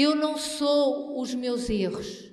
[0.00, 2.30] Eu não sou os meus erros.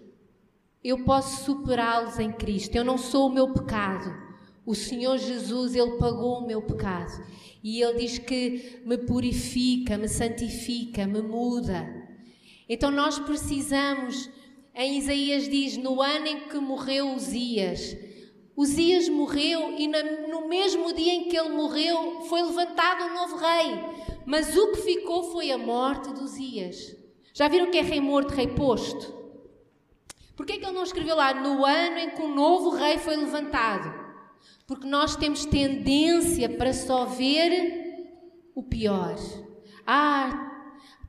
[0.84, 2.76] Eu posso superá-los em Cristo.
[2.76, 4.16] Eu não sou o meu pecado.
[4.64, 7.26] O Senhor Jesus, Ele pagou o meu pecado.
[7.64, 11.92] E Ele diz que me purifica, me santifica, me muda.
[12.70, 14.30] Então nós precisamos,
[14.76, 17.98] em Isaías diz, no ano em que morreu Uzias,
[18.56, 23.74] Uzias morreu e no mesmo dia em que ele morreu foi levantado um novo rei.
[24.24, 27.05] Mas o que ficou foi a morte de Uzias.
[27.36, 29.14] Já viram que é rei morto, rei posto?
[30.38, 32.98] Por que é que ele não escreveu lá no ano em que um novo rei
[32.98, 33.94] foi levantado?
[34.66, 37.52] Porque nós temos tendência para só ver
[38.56, 39.18] o pior.
[39.86, 40.50] Ah,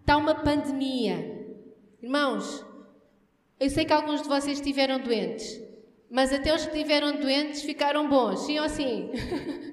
[0.01, 1.47] está uma pandemia.
[2.02, 2.66] Irmãos,
[3.61, 5.61] eu sei que alguns de vocês estiveram doentes.
[6.11, 9.13] Mas até os que estiveram doentes ficaram bons, sim ou sim?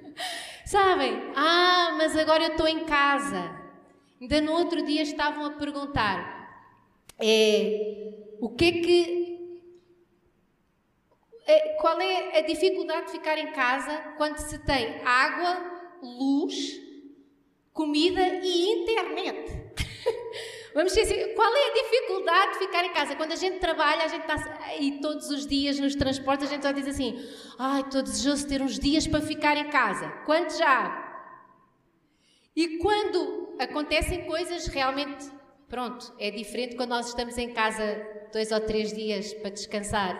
[0.67, 1.19] Sabem?
[1.35, 3.59] Ah, mas agora eu estou em casa.
[4.21, 6.32] Ainda no outro dia estavam a perguntar:
[7.19, 9.23] é, o que é que.
[11.45, 16.55] É, qual é a dificuldade de ficar em casa quando se tem água, luz,
[17.73, 19.51] comida e internet?
[20.73, 23.15] Vamos dizer, qual é a dificuldade de ficar em casa?
[23.15, 26.63] Quando a gente trabalha, a gente está aí todos os dias nos transportes, a gente
[26.63, 27.23] só diz assim:
[27.59, 30.09] ai, estou desejoso de ter uns dias para ficar em casa.
[30.25, 30.99] Quanto já?
[32.55, 35.29] E quando acontecem coisas realmente,
[35.73, 37.99] pronto, é diferente quando nós estamos em casa
[38.31, 40.15] dois ou três dias para descansar,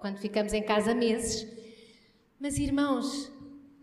[0.00, 1.46] quando ficamos em casa meses.
[2.40, 3.30] Mas irmãos,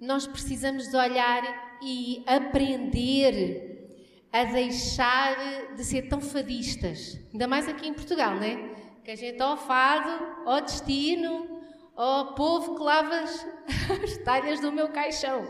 [0.02, 3.96] nós precisamos de olhar e aprender
[4.30, 7.18] a deixar de ser tão fadistas.
[7.32, 8.76] Ainda mais aqui em Portugal, né?
[9.02, 10.10] Que a gente ao fado,
[10.46, 11.62] ao destino,
[11.96, 13.48] ao povo que lava as,
[14.04, 15.48] as talhas do meu caixão.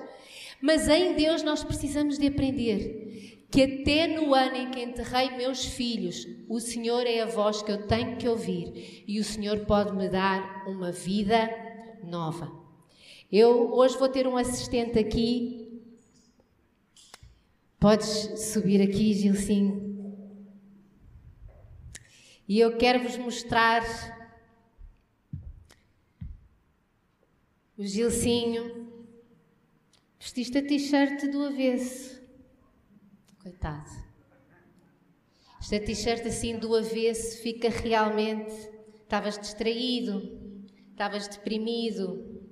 [0.61, 3.08] Mas em Deus nós precisamos de aprender
[3.51, 7.71] que até no ano em que enterrei meus filhos, o Senhor é a voz que
[7.71, 11.49] eu tenho que ouvir e o Senhor pode me dar uma vida
[12.03, 12.51] nova.
[13.31, 15.69] Eu hoje vou ter um assistente aqui
[17.79, 20.27] Podes subir aqui, Gilcinho.
[22.45, 23.81] E eu quero vos mostrar
[27.77, 28.91] o Gilcinho.
[30.19, 32.18] Vestiste a t-shirt do avesso.
[33.41, 33.89] Coitado.
[35.59, 38.53] Esta t-shirt assim do avesso fica realmente.
[39.01, 42.47] Estavas distraído, estavas deprimido,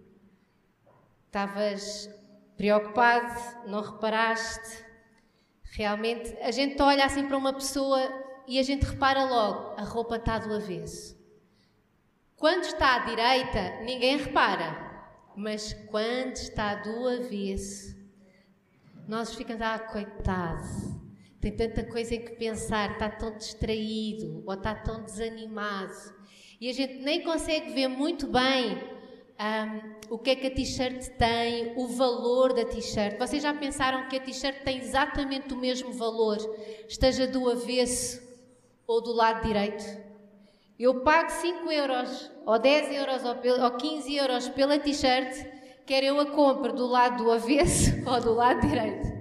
[1.28, 2.10] estavas
[2.58, 4.88] preocupado, não reparaste
[5.78, 8.02] Realmente, a gente olha assim para uma pessoa
[8.48, 11.18] e a gente repara logo, a roupa está do avesso.
[12.36, 14.86] Quando está à direita, ninguém repara.
[15.36, 17.96] Mas quando está do avesso,
[19.08, 21.02] nós ficamos, ah, coitado,
[21.40, 25.94] tem tanta coisa em que pensar, está tão distraído ou está tão desanimado.
[26.60, 28.78] E a gente nem consegue ver muito bem
[29.40, 33.18] um, o que é que a t-shirt tem, o valor da t-shirt.
[33.18, 36.38] Vocês já pensaram que a t-shirt tem exatamente o mesmo valor,
[36.88, 38.22] esteja do avesso
[38.86, 39.86] ou do lado direito?
[40.80, 45.57] Eu pago 5 euros, ou 10 euros, ou 15 euros pela t-shirt,
[45.88, 49.18] quer eu a compre do lado do avesso ou do lado direito.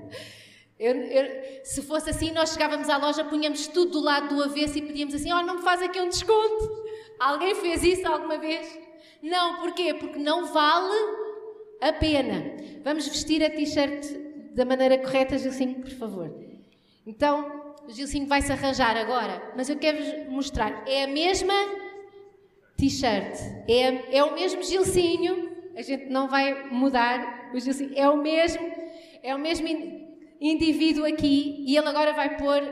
[0.78, 4.76] Eu, eu, se fosse assim, nós chegávamos à loja, punhamos tudo do lado do avesso
[4.76, 6.84] e pedíamos assim: Oh, não me faz aqui um desconto.
[7.18, 8.78] Alguém fez isso alguma vez?
[9.22, 9.94] Não, porquê?
[9.94, 10.94] Porque não vale
[11.80, 12.56] a pena.
[12.84, 14.04] Vamos vestir a t-shirt
[14.54, 16.30] da maneira correta, Gilcinho, por favor.
[17.06, 20.84] Então, Gilcinho vai se arranjar agora, mas eu quero-vos mostrar.
[20.86, 21.54] É a mesma
[22.76, 28.66] t-shirt, é, é o mesmo Gilcinho, a gente não vai mudar Gilcinho, é o mesmo,
[29.22, 29.68] é o mesmo
[30.40, 32.62] indivíduo aqui e ele agora vai pôr,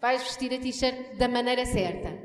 [0.00, 2.16] vai vestir a t-shirt da maneira certa.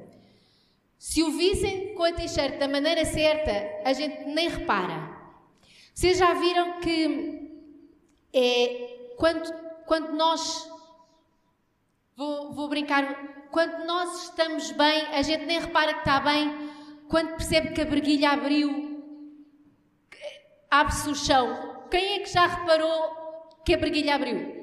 [0.99, 3.51] Se o vissem com a t-shirt da maneira certa,
[3.83, 5.15] a gente nem repara.
[5.93, 7.47] Vocês já viram que
[8.33, 9.51] é, quando,
[9.85, 10.69] quando nós.
[12.15, 13.49] Vou, vou brincar.
[13.51, 16.69] Quando nós estamos bem, a gente nem repara que está bem.
[17.07, 18.86] Quando percebe que a breguilha abriu,
[20.69, 21.85] abre-se o chão.
[21.89, 24.57] Quem é que já reparou que a breguilha abriu?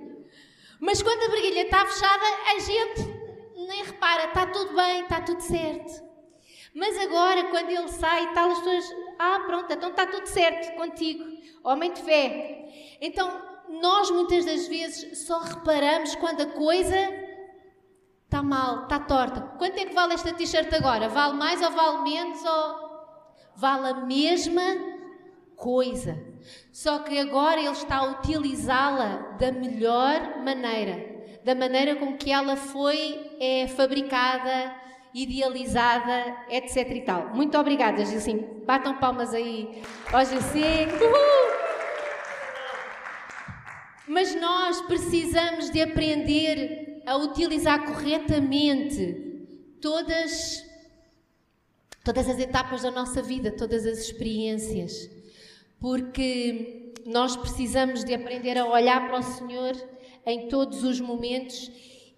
[0.80, 2.24] Mas quando a breguilha está fechada,
[2.54, 3.14] a gente
[3.66, 4.24] nem repara.
[4.26, 6.04] Está tudo bem, está tudo certo.
[6.74, 11.24] Mas agora, quando ele sai, tal, as pessoas, ah, pronto, então está tudo certo contigo,
[11.62, 12.96] homem de fé.
[13.00, 16.96] Então, nós muitas das vezes só reparamos quando a coisa
[18.24, 19.40] está mal, está torta.
[19.56, 21.08] Quanto é que vale esta t-shirt agora?
[21.08, 22.44] Vale mais ou vale menos?
[22.44, 22.84] Ou
[23.54, 24.93] vale a mesma
[25.64, 26.22] coisa?
[26.70, 32.54] Só que agora ele está a utilizá-la da melhor maneira, da maneira com que ela
[32.54, 34.76] foi é, fabricada,
[35.14, 37.30] idealizada, etc e tal.
[37.34, 38.62] Muito obrigada, Gilcinho.
[38.66, 39.82] Batam palmas aí
[40.12, 40.98] ao Gilcinho.
[44.06, 50.62] Mas nós precisamos de aprender a utilizar corretamente todas
[52.04, 55.08] todas as etapas da nossa vida, todas as experiências,
[55.84, 59.76] porque nós precisamos de aprender a olhar para o Senhor
[60.24, 61.70] em todos os momentos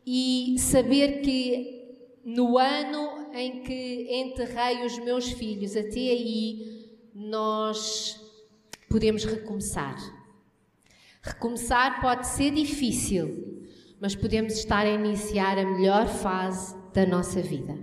[0.06, 8.20] e saber que no ano em que enterrei os meus filhos, até aí nós
[8.88, 9.96] podemos recomeçar.
[11.20, 13.66] Recomeçar pode ser difícil,
[14.00, 17.76] mas podemos estar a iniciar a melhor fase da nossa vida.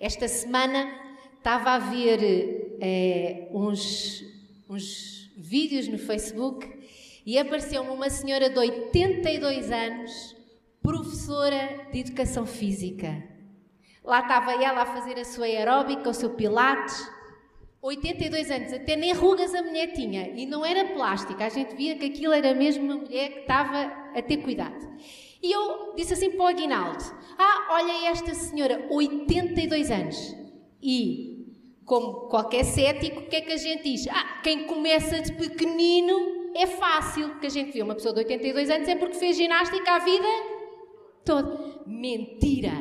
[0.00, 0.90] Esta semana
[1.36, 4.32] estava a ver é, uns,
[4.68, 6.66] uns vídeos no Facebook
[7.26, 10.36] e apareceu-me uma senhora de 82 anos,
[10.82, 13.22] professora de educação física.
[14.04, 17.10] Lá estava ela a fazer a sua aeróbica, o seu pilates.
[17.80, 20.30] 82 anos, até nem rugas a mulher tinha.
[20.30, 23.92] E não era plástica, a gente via que aquilo era mesmo uma mulher que estava
[24.14, 24.86] a ter cuidado.
[25.42, 27.04] E eu disse assim para o Aguinaldo:
[27.38, 30.34] Ah, olha esta senhora, 82 anos.
[30.82, 31.33] E
[31.84, 34.06] como qualquer cético, o que é que a gente diz?
[34.08, 38.70] Ah, quem começa de pequenino é fácil, porque a gente vê uma pessoa de 82
[38.70, 40.28] anos é porque fez ginástica a vida
[41.24, 41.82] toda.
[41.86, 42.72] Mentira!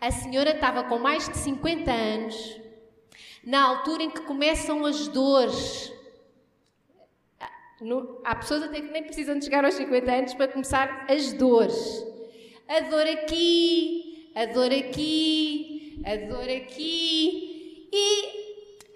[0.00, 2.60] A senhora estava com mais de 50 anos,
[3.44, 5.92] na altura em que começam as dores.
[8.24, 12.06] há pessoas até que nem precisam de chegar aos 50 anos para começar as dores.
[12.68, 17.51] A dor aqui, a dor aqui, a dor aqui,
[17.92, 18.42] e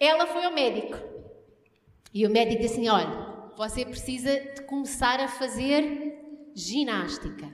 [0.00, 0.98] ela foi ao médico.
[2.12, 7.52] E o médico disse assim: Olha, você precisa de começar a fazer ginástica.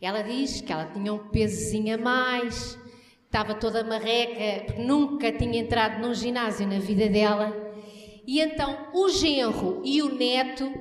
[0.00, 2.78] Ela diz que ela tinha um pesozinho a mais,
[3.26, 7.54] estava toda marreca, porque nunca tinha entrado num ginásio na vida dela.
[8.26, 10.72] E então o genro e o neto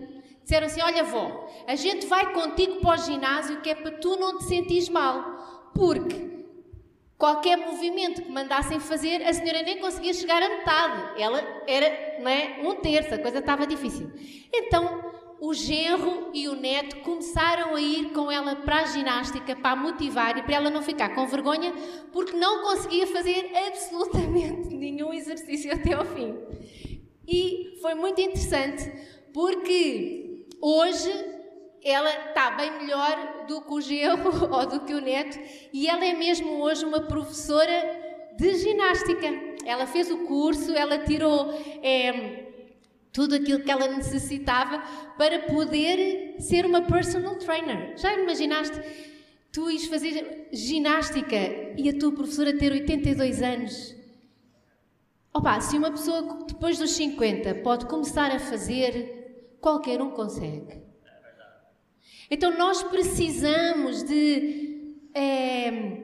[0.42, 4.16] disseram assim: Olha, vó, a gente vai contigo para o ginásio que é para tu
[4.16, 6.39] não te sentires mal, porque
[7.20, 11.22] Qualquer movimento que mandassem fazer, a senhora nem conseguia chegar a metade.
[11.22, 14.10] Ela era não é, um terço, a coisa estava difícil.
[14.54, 15.04] Então,
[15.42, 19.76] o genro e o neto começaram a ir com ela para a ginástica para a
[19.76, 21.74] motivar e para ela não ficar com vergonha,
[22.14, 26.38] porque não conseguia fazer absolutamente nenhum exercício até ao fim.
[27.28, 28.90] E foi muito interessante,
[29.34, 31.12] porque hoje
[31.84, 35.40] ela está bem melhor do que o genro ou do que o neto
[35.72, 39.28] e ela é mesmo hoje uma professora de ginástica.
[39.66, 41.52] Ela fez o curso, ela tirou
[41.84, 42.46] é,
[43.12, 44.82] tudo aquilo que ela necessitava
[45.18, 47.98] para poder ser uma personal trainer.
[47.98, 48.80] Já imaginaste?
[49.52, 51.36] Tu ires fazer ginástica
[51.78, 53.96] e a tua professora ter 82 anos.
[55.34, 60.89] Opa, se uma pessoa depois dos 50 pode começar a fazer, qualquer um consegue.
[62.32, 66.04] Então nós precisamos de é,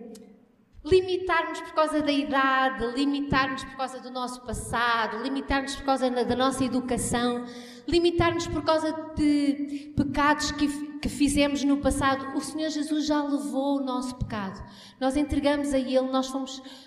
[0.84, 6.36] limitarmos por causa da idade, limitarmos por causa do nosso passado, limitarmos por causa da
[6.36, 7.46] nossa educação,
[7.88, 12.36] limitarmos por causa de pecados que, que fizemos no passado.
[12.36, 14.64] O Senhor Jesus já levou o nosso pecado.
[15.00, 16.32] Nós entregamos a Ele, nós,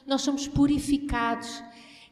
[0.04, 1.62] nós somos purificados.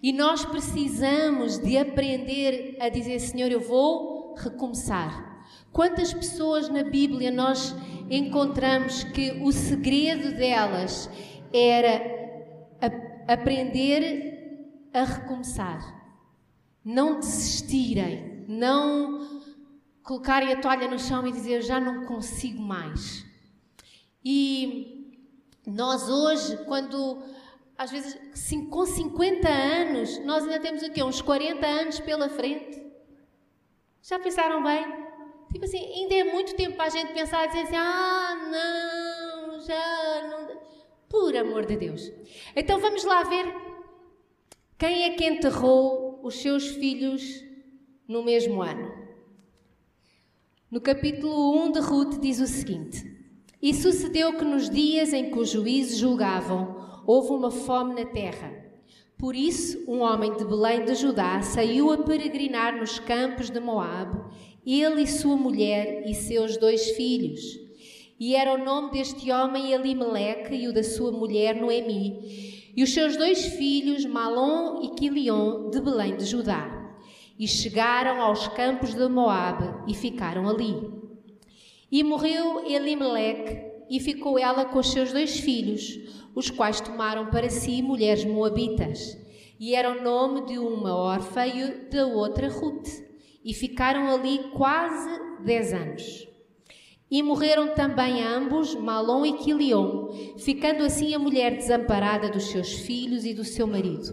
[0.03, 5.26] E nós precisamos de aprender a dizer: Senhor, eu vou recomeçar.
[5.77, 7.75] Quantas pessoas na Bíblia nós
[8.11, 11.07] encontramos que o segredo delas
[11.53, 12.01] era
[12.81, 15.85] a, aprender a recomeçar,
[16.83, 19.43] não desistirem, não
[20.03, 23.27] colocarem a toalha no chão e dizer já não consigo mais.
[24.25, 25.13] E
[25.67, 27.23] nós hoje, quando
[27.77, 28.19] às vezes
[28.71, 32.83] com 50 anos, nós ainda temos aqui uns 40 anos pela frente.
[34.01, 35.06] Já pensaram bem?
[35.57, 39.61] Tipo assim, ainda é muito tempo para a gente pensar e dizer assim: ah, não,
[39.61, 40.61] já não.
[41.09, 42.13] Por amor de Deus.
[42.55, 43.55] Então vamos lá ver
[44.77, 47.43] quem é que enterrou os seus filhos
[48.07, 48.93] no mesmo ano.
[50.71, 53.11] No capítulo 1 de Ruth diz o seguinte:
[53.63, 58.53] E sucedeu que nos dias em que os juízes julgavam, houve uma fome na terra.
[59.17, 64.21] Por isso, um homem de Belém de Judá saiu a peregrinar nos campos de Moabe
[64.67, 67.41] ele e sua mulher e seus dois filhos.
[68.19, 72.73] E era o nome deste homem Elimeleque e o da sua mulher Noemi.
[72.75, 76.97] E os seus dois filhos, Malom e Quilion, de Belém de Judá.
[77.39, 80.75] E chegaram aos campos de Moabe e ficaram ali.
[81.93, 85.97] E morreu Elimeleque e ficou ela com os seus dois filhos,
[86.35, 89.17] os quais tomaram para si mulheres moabitas.
[89.61, 93.06] E era o nome de uma órfã e da outra Ruth.
[93.47, 95.09] E ficaram ali quase
[95.45, 96.27] dez anos.
[97.09, 103.25] E morreram também ambos, Malom e Quilion, ficando assim a mulher desamparada dos seus filhos
[103.25, 104.13] e do seu marido.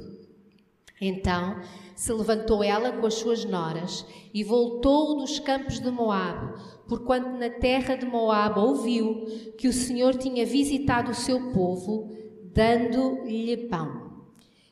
[1.01, 1.59] Então
[1.95, 7.49] se levantou ela com as suas noras e voltou dos campos de Moabe, porquanto na
[7.49, 9.25] terra de Moabe ouviu
[9.57, 12.11] que o Senhor tinha visitado o seu povo,
[12.53, 14.13] dando-lhe pão.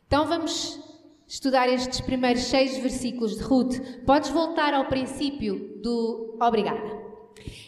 [0.06, 0.81] Então vamos
[1.32, 3.80] estudar estes primeiros seis versículos de Ruth.
[4.06, 6.38] Podes voltar ao princípio do.
[6.42, 7.00] Obrigada.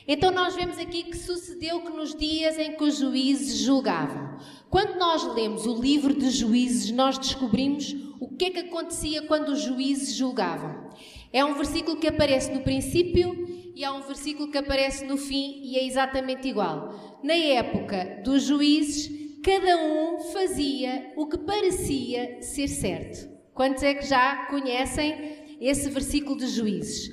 [0.05, 4.37] Então nós vemos aqui que sucedeu que nos dias em que os juízes julgavam.
[4.69, 9.53] Quando nós lemos o livro de juízes, nós descobrimos o que é que acontecia quando
[9.53, 10.89] os juízes julgavam.
[11.31, 15.61] É um versículo que aparece no princípio e é um versículo que aparece no fim
[15.63, 17.21] e é exatamente igual.
[17.23, 19.09] Na época dos juízes,
[19.41, 23.33] cada um fazia o que parecia ser certo.
[23.53, 27.11] Quantos é que já conhecem esse versículo de juízes?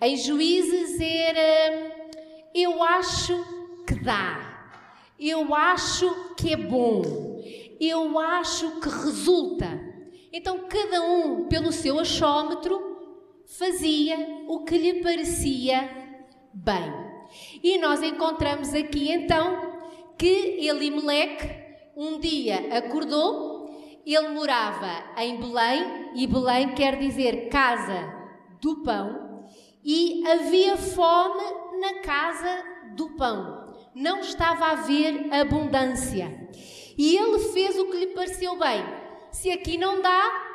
[0.00, 1.98] Em juízes era
[2.54, 3.34] eu acho
[3.86, 4.72] que dá,
[5.18, 7.02] eu acho que é bom,
[7.80, 9.88] eu acho que resulta.
[10.32, 12.80] Então, cada um, pelo seu achómetro,
[13.46, 15.88] fazia o que lhe parecia
[16.52, 16.92] bem.
[17.62, 19.78] E nós encontramos aqui então
[20.18, 21.48] que Elimeleque
[21.96, 23.47] um dia acordou,
[24.06, 28.14] ele morava em Belém, e Belém quer dizer casa
[28.60, 29.46] do pão,
[29.84, 31.44] e havia fome
[31.80, 32.64] na casa
[32.94, 33.66] do pão.
[33.94, 36.48] Não estava a haver abundância.
[36.96, 38.98] E ele fez o que lhe pareceu bem
[39.30, 40.46] se aqui não dá,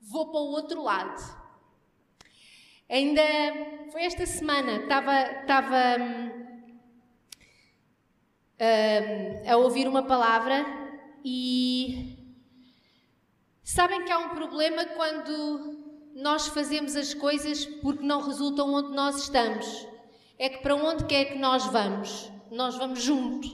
[0.00, 1.38] vou para o outro lado.
[2.88, 3.22] Ainda
[3.92, 6.30] foi esta semana, estava, estava hum,
[8.60, 10.64] hum, a ouvir uma palavra
[11.24, 12.16] e
[13.62, 15.78] sabem que há um problema quando
[16.14, 19.86] nós fazemos as coisas porque não resultam onde nós estamos.
[20.38, 23.48] É que para onde quer que nós vamos, nós vamos junto.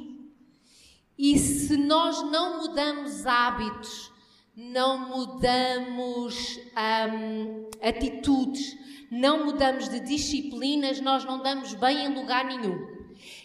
[1.16, 4.10] E se nós não mudamos hábitos,
[4.56, 6.58] não mudamos
[7.16, 8.76] hum, atitudes,
[9.10, 12.93] não mudamos de disciplinas, nós não damos bem em lugar nenhum.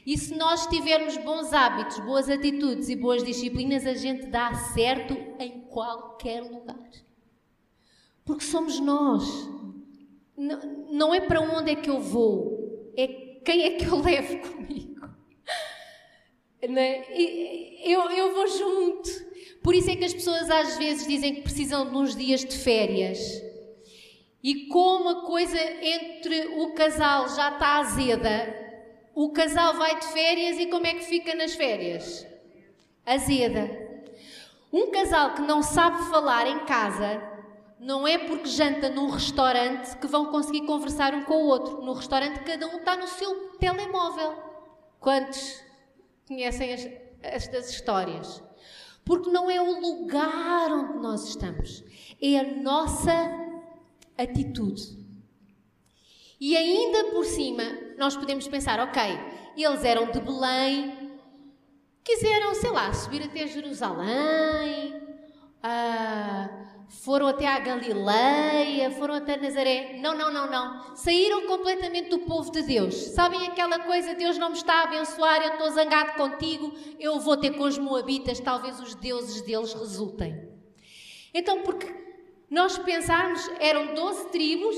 [0.09, 5.15] E se nós tivermos bons hábitos, boas atitudes e boas disciplinas, a gente dá certo
[5.37, 6.89] em qualquer lugar.
[8.25, 9.23] Porque somos nós.
[10.35, 13.05] Não, é para onde é que eu vou, é
[13.45, 15.07] quem é que eu levo comigo.
[16.67, 17.05] Né?
[17.83, 19.11] Eu, eu vou junto.
[19.61, 22.57] Por isso é que as pessoas às vezes dizem que precisam de uns dias de
[22.57, 23.19] férias.
[24.41, 28.68] E como a coisa entre o casal já está azeda,
[29.13, 32.25] o casal vai de férias e como é que fica nas férias?
[33.05, 33.69] Azeda.
[34.71, 37.21] Um casal que não sabe falar em casa,
[37.79, 41.81] não é porque janta num restaurante que vão conseguir conversar um com o outro.
[41.81, 44.35] No restaurante, cada um está no seu telemóvel.
[44.99, 45.63] Quantos
[46.27, 46.87] conhecem as,
[47.21, 48.43] estas histórias.
[49.03, 51.83] Porque não é o lugar onde nós estamos,
[52.21, 53.11] é a nossa
[54.15, 54.99] atitude.
[56.39, 57.63] E ainda por cima,
[57.99, 59.03] nós podemos pensar, ok,
[59.55, 61.19] eles eram de Belém,
[62.03, 64.95] quiseram, sei lá, subir até Jerusalém,
[65.63, 69.97] uh, foram até a Galileia, foram até Nazaré.
[70.01, 70.95] Não, não, não, não.
[70.95, 72.95] Saíram completamente do povo de Deus.
[72.95, 77.37] Sabem aquela coisa, Deus não me está a abençoar, eu estou zangado contigo, eu vou
[77.37, 80.49] ter com os moabitas, talvez os deuses deles resultem.
[81.33, 81.93] Então, porque
[82.49, 84.75] nós pensarmos, eram 12 tribos,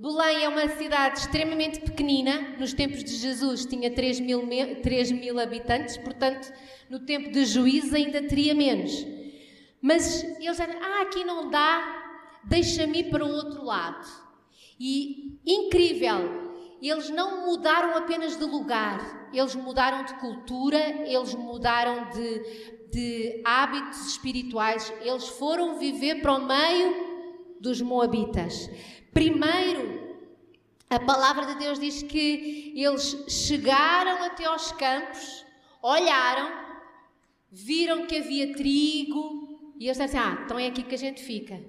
[0.00, 4.46] Belém é uma cidade extremamente pequenina, nos tempos de Jesus tinha 3 mil,
[4.80, 6.52] 3 mil habitantes, portanto,
[6.88, 9.04] no tempo de juízo ainda teria menos.
[9.82, 14.06] Mas eles disseram: Ah, aqui não dá, deixa-me ir para o outro lado.
[14.78, 20.78] E incrível, eles não mudaram apenas de lugar, eles mudaram de cultura,
[21.08, 27.08] eles mudaram de, de hábitos espirituais, eles foram viver para o meio
[27.60, 28.70] dos Moabitas.
[29.12, 30.16] Primeiro,
[30.90, 35.44] a palavra de Deus diz que eles chegaram até aos campos,
[35.82, 36.50] olharam,
[37.50, 41.22] viram que havia trigo, e eles disseram assim: Ah, então é aqui que a gente
[41.22, 41.60] fica.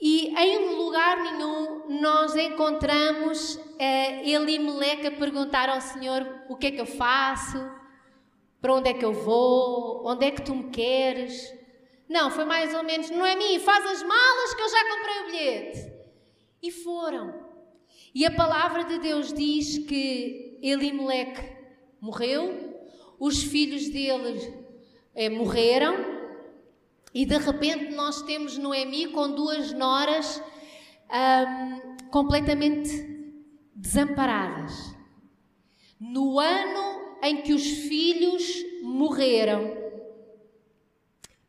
[0.00, 6.70] E em lugar nenhum nós encontramos eh, Elimeleque a perguntar ao Senhor: O que é
[6.72, 7.58] que eu faço?
[8.60, 10.06] Para onde é que eu vou?
[10.06, 11.52] Onde é que tu me queres?
[12.12, 15.18] Não, foi mais ou menos: Não é mim, faz as malas que eu já comprei
[15.18, 15.92] o bilhete.
[16.62, 17.42] E foram.
[18.14, 21.56] E a palavra de Deus diz que Elimeleque
[21.98, 22.78] morreu,
[23.18, 24.54] os filhos dele
[25.14, 25.94] é, morreram,
[27.14, 30.42] e de repente nós temos Noemi com duas noras
[31.10, 32.90] um, completamente
[33.74, 34.94] desamparadas.
[35.98, 38.44] No ano em que os filhos
[38.82, 39.81] morreram,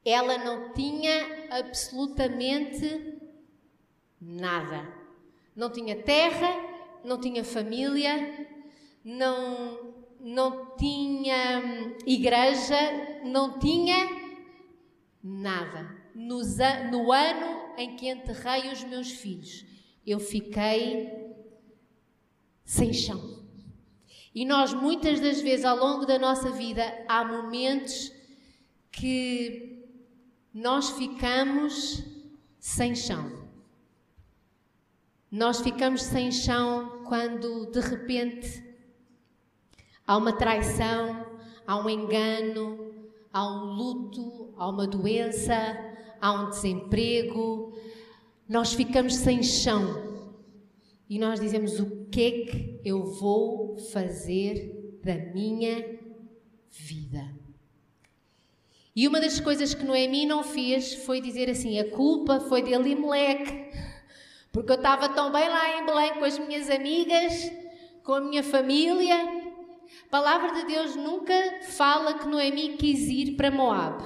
[0.06, 3.20] ela não tinha absolutamente
[4.20, 4.92] nada.
[5.56, 6.50] Não tinha terra,
[7.04, 8.48] não tinha família,
[9.04, 12.76] não, não tinha hum, igreja,
[13.24, 13.96] não tinha
[15.24, 16.04] nada.
[16.16, 16.42] No,
[16.92, 19.66] no ano em que enterrei os meus filhos,
[20.06, 21.34] eu fiquei
[22.64, 23.44] sem chão.
[24.34, 28.12] E nós, muitas das vezes, ao longo da nossa vida, há momentos
[28.92, 29.73] que
[30.54, 32.04] nós ficamos
[32.60, 33.44] sem chão.
[35.32, 38.64] Nós ficamos sem chão quando, de repente,
[40.06, 41.26] há uma traição,
[41.66, 42.94] há um engano,
[43.32, 45.56] há um luto, há uma doença,
[46.22, 47.74] há um desemprego.
[48.48, 50.14] Nós ficamos sem chão
[51.10, 56.00] e nós dizemos o que é que eu vou fazer da minha
[56.70, 57.33] vida.
[58.96, 62.74] E uma das coisas que Noemi não fez foi dizer assim: a culpa foi de
[62.74, 63.72] Elimelec,
[64.52, 67.52] porque eu estava tão bem lá em Belém com as minhas amigas,
[68.04, 69.16] com a minha família.
[69.16, 71.34] A palavra de Deus nunca
[71.70, 74.04] fala que Noemi quis ir para Moab.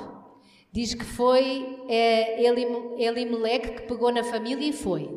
[0.71, 5.09] Diz que foi é, Elimelec que pegou na família e foi.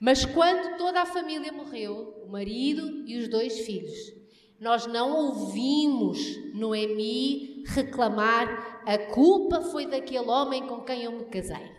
[0.00, 4.14] Mas quando toda a família morreu, o marido e os dois filhos,
[4.60, 6.18] nós não ouvimos
[6.54, 11.70] Noemi reclamar a culpa foi daquele homem com quem eu me casei.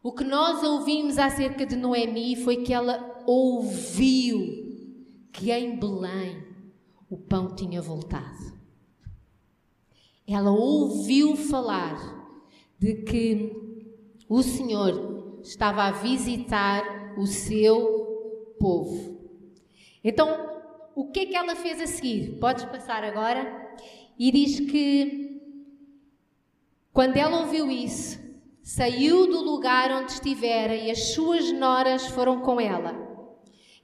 [0.00, 4.38] O que nós ouvimos acerca de Noemi foi que ela ouviu
[5.32, 6.46] que em Belém
[7.10, 8.56] o pão tinha voltado.
[10.28, 11.98] Ela ouviu falar
[12.78, 13.82] de que
[14.28, 19.18] o Senhor estava a visitar o seu povo.
[20.04, 20.28] Então,
[20.94, 22.38] o que é que ela fez a seguir?
[22.38, 23.65] Podes passar agora.
[24.18, 25.26] E diz que
[26.92, 28.18] quando ela ouviu isso,
[28.62, 32.94] saiu do lugar onde estivera e as suas noras foram com ela.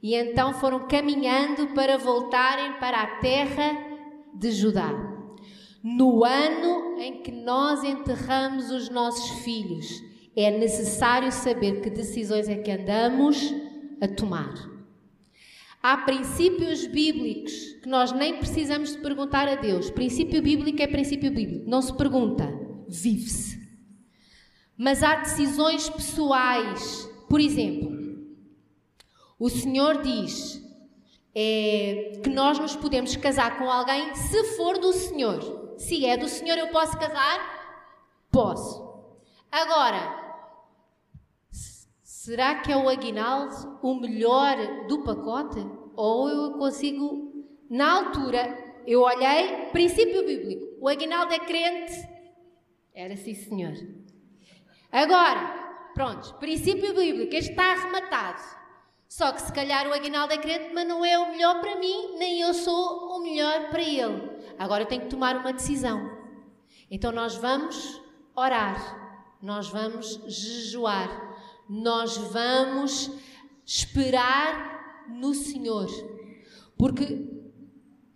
[0.03, 3.77] E então foram caminhando para voltarem para a terra
[4.35, 4.91] de Judá.
[5.85, 10.03] No ano em que nós enterramos os nossos filhos,
[10.35, 13.55] é necessário saber que decisões é que andamos
[14.01, 14.72] a tomar.
[15.83, 19.91] Há princípios bíblicos que nós nem precisamos de perguntar a Deus.
[19.91, 21.69] Princípio bíblico é princípio bíblico.
[21.69, 22.49] Não se pergunta,
[22.89, 23.61] vive-se.
[24.77, 27.11] Mas há decisões pessoais.
[27.29, 27.91] Por exemplo,
[29.41, 30.63] o Senhor diz
[31.35, 35.75] é, que nós nos podemos casar com alguém se for do Senhor.
[35.79, 37.41] Se é do Senhor, eu posso casar?
[38.31, 38.81] Posso.
[39.51, 40.22] Agora,
[42.25, 45.59] Será que é o aguinaldo o melhor do pacote?
[45.97, 47.33] Ou eu consigo,
[47.69, 52.09] na altura, eu olhei, princípio bíblico, o aguinaldo é crente?
[52.95, 53.75] Era sim, senhor.
[54.93, 58.41] Agora, pronto, princípio bíblico, este está arrematado.
[59.09, 62.15] Só que se calhar o aguinaldo é crente, mas não é o melhor para mim,
[62.19, 64.31] nem eu sou o melhor para ele.
[64.57, 66.09] Agora eu tenho que tomar uma decisão.
[66.89, 68.01] Então nós vamos
[68.37, 71.32] orar, nós vamos jejuar,
[71.69, 73.11] nós vamos
[73.65, 75.89] esperar no Senhor.
[76.77, 77.29] Porque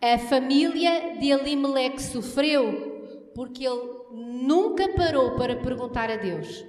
[0.00, 6.64] a família de Elimelech sofreu porque ele nunca parou para perguntar a Deus.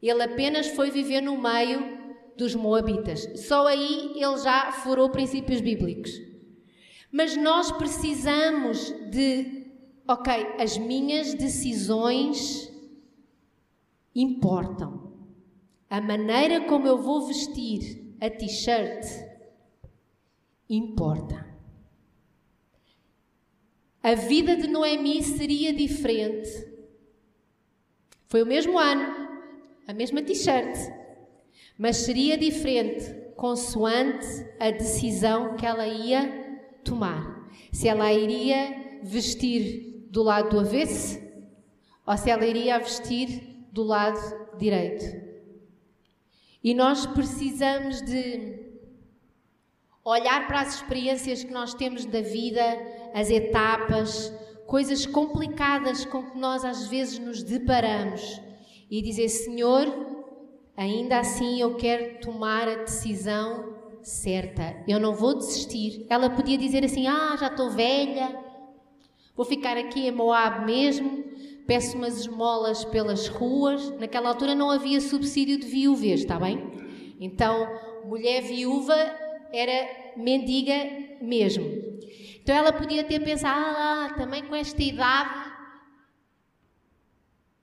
[0.00, 2.04] Ele apenas foi viver no meio
[2.36, 3.28] dos Moabitas.
[3.46, 6.10] Só aí ele já furou princípios bíblicos.
[7.10, 9.66] Mas nós precisamos de,
[10.06, 12.70] ok, as minhas decisões
[14.14, 15.13] importam.
[15.94, 19.06] A maneira como eu vou vestir a t-shirt
[20.68, 21.46] importa.
[24.02, 26.50] A vida de Noemi seria diferente.
[28.26, 29.38] Foi o mesmo ano,
[29.86, 30.76] a mesma t-shirt,
[31.78, 34.26] mas seria diferente consoante
[34.58, 37.48] a decisão que ela ia tomar.
[37.70, 41.20] Se ela iria vestir do lado do avesso
[42.04, 44.18] ou se ela iria vestir do lado
[44.58, 45.23] direito.
[46.64, 48.58] E nós precisamos de
[50.02, 52.62] olhar para as experiências que nós temos da vida,
[53.12, 54.32] as etapas,
[54.66, 58.40] coisas complicadas com que nós às vezes nos deparamos
[58.90, 59.86] e dizer: Senhor,
[60.74, 64.82] ainda assim eu quero tomar a decisão certa.
[64.88, 66.06] Eu não vou desistir.
[66.08, 68.42] Ela podia dizer assim: Ah, já estou velha,
[69.36, 71.23] vou ficar aqui em Moab mesmo,
[71.66, 73.90] peço umas esmolas pelas ruas.
[73.98, 76.72] Naquela altura não havia subsídio de viuvez, está bem?
[77.20, 77.68] Então,
[78.04, 78.94] mulher viúva
[79.52, 80.74] era mendiga
[81.20, 81.64] mesmo.
[82.42, 85.52] Então ela podia ter pensado: Ah, também com esta idade,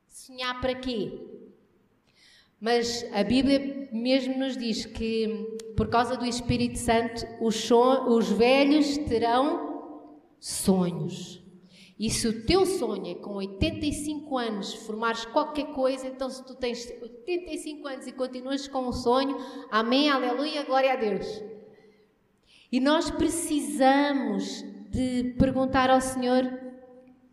[0.08, 1.28] sonhar para quê?
[2.60, 8.98] Mas a Bíblia mesmo nos diz que, por causa do Espírito Santo, os, os velhos
[9.00, 10.00] terão
[10.40, 11.41] sonhos.
[12.02, 16.56] E se o teu sonho é com 85 anos formares qualquer coisa, então se tu
[16.56, 19.38] tens 85 anos e continuas com um sonho,
[19.70, 21.28] amém, aleluia, glória a Deus.
[22.72, 26.52] E nós precisamos de perguntar ao Senhor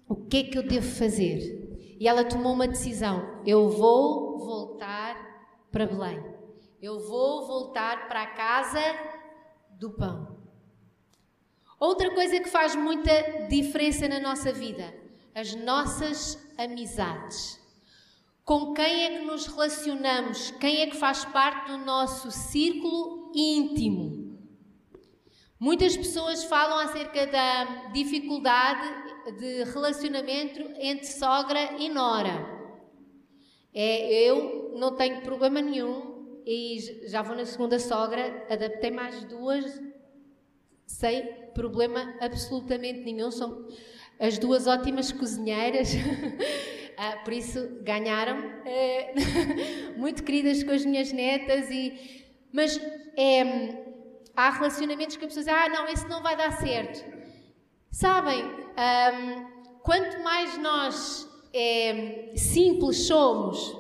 [0.07, 1.97] o que é que eu devo fazer.
[1.99, 5.17] E ela tomou uma decisão: eu vou voltar
[5.73, 6.23] para Belém.
[6.83, 8.83] Eu vou voltar para a casa
[9.71, 10.28] do pão.
[11.81, 14.93] Outra coisa que faz muita diferença na nossa vida,
[15.35, 17.61] as nossas amizades.
[18.45, 20.51] Com quem é que nos relacionamos?
[20.53, 24.37] Quem é que faz parte do nosso círculo íntimo?
[25.61, 28.89] Muitas pessoas falam acerca da dificuldade
[29.39, 32.59] de relacionamento entre sogra e nora.
[33.73, 39.81] É, eu não tenho problema nenhum e já vou na segunda sogra, adaptei mais duas,
[40.89, 41.23] sem
[41.55, 43.31] problema absolutamente nenhum.
[43.31, 43.69] São
[44.19, 45.91] as duas ótimas cozinheiras,
[46.97, 48.39] ah, por isso ganharam.
[48.65, 49.15] É,
[49.97, 52.81] muito queridas com as minhas netas, e, mas
[53.17, 53.85] é,
[54.35, 57.05] há relacionamentos que a pessoa diz: ah, não, esse não vai dar certo.
[57.91, 63.77] Sabem, um, quanto mais nós é, simples somos,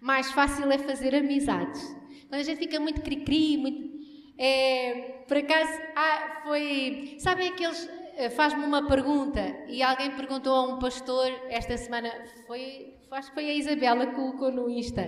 [0.00, 1.82] mais fácil é fazer amizades.
[2.28, 3.90] Quando a gente fica muito cri-cri, muito.
[4.38, 7.14] É, por acaso, ah, foi.
[7.20, 7.88] Sabem aqueles.
[8.16, 12.10] Eh, faz-me uma pergunta e alguém perguntou a um pastor esta semana,
[12.48, 15.04] foi, acho que foi a Isabela que colocou no Insta,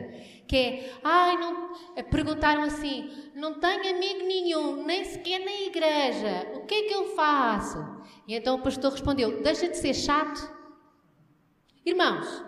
[0.47, 6.53] que é, ai, não, eh, perguntaram assim, não tenho amigo nenhum, nem sequer na igreja,
[6.55, 7.85] o que é que eu faço?
[8.29, 10.63] E então o pastor respondeu, deixa de ser chato
[11.85, 12.45] Irmãos,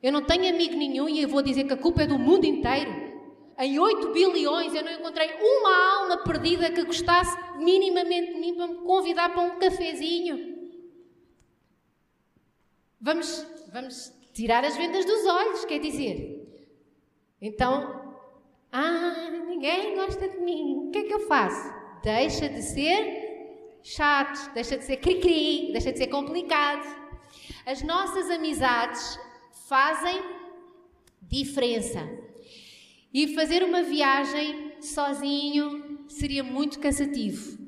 [0.00, 2.44] eu não tenho amigo nenhum e eu vou dizer que a culpa é do mundo
[2.44, 3.07] inteiro.
[3.58, 8.68] Em 8 bilhões eu não encontrei uma alma perdida que gostasse minimamente de mim para
[8.68, 10.56] me convidar para um cafezinho.
[13.00, 16.38] Vamos, vamos tirar as vendas dos olhos, quer dizer.
[17.40, 18.16] Então,
[18.70, 20.86] ah, ninguém gosta de mim.
[20.86, 21.74] O que é que eu faço?
[22.02, 26.86] Deixa de ser chato, deixa de ser cri-cri, deixa de ser complicado.
[27.66, 29.18] As nossas amizades
[29.66, 30.22] fazem
[31.22, 32.27] diferença.
[33.12, 37.58] E fazer uma viagem sozinho seria muito cansativo.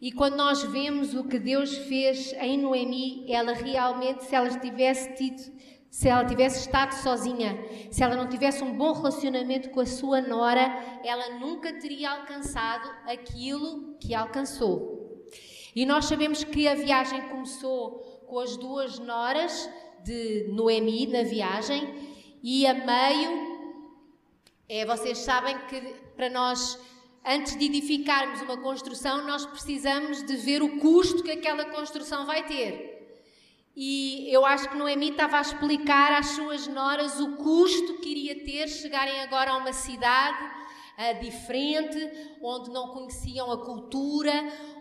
[0.00, 5.14] E quando nós vemos o que Deus fez em Noemi, ela realmente, se ela tivesse
[5.14, 5.40] tido,
[5.88, 7.56] se ela tivesse estado sozinha,
[7.90, 10.60] se ela não tivesse um bom relacionamento com a sua nora,
[11.04, 15.22] ela nunca teria alcançado aquilo que alcançou.
[15.74, 19.70] E nós sabemos que a viagem começou com as duas noras
[20.02, 21.94] de Noemi na viagem
[22.42, 23.51] e a meio,
[24.68, 25.80] é, vocês sabem que
[26.16, 26.78] para nós,
[27.24, 32.46] antes de edificarmos uma construção, nós precisamos de ver o custo que aquela construção vai
[32.46, 32.92] ter.
[33.74, 38.44] E eu acho que Noemi estava a explicar às suas noras o custo que iria
[38.44, 41.98] ter chegarem agora a uma cidade uh, diferente,
[42.42, 44.32] onde não conheciam a cultura,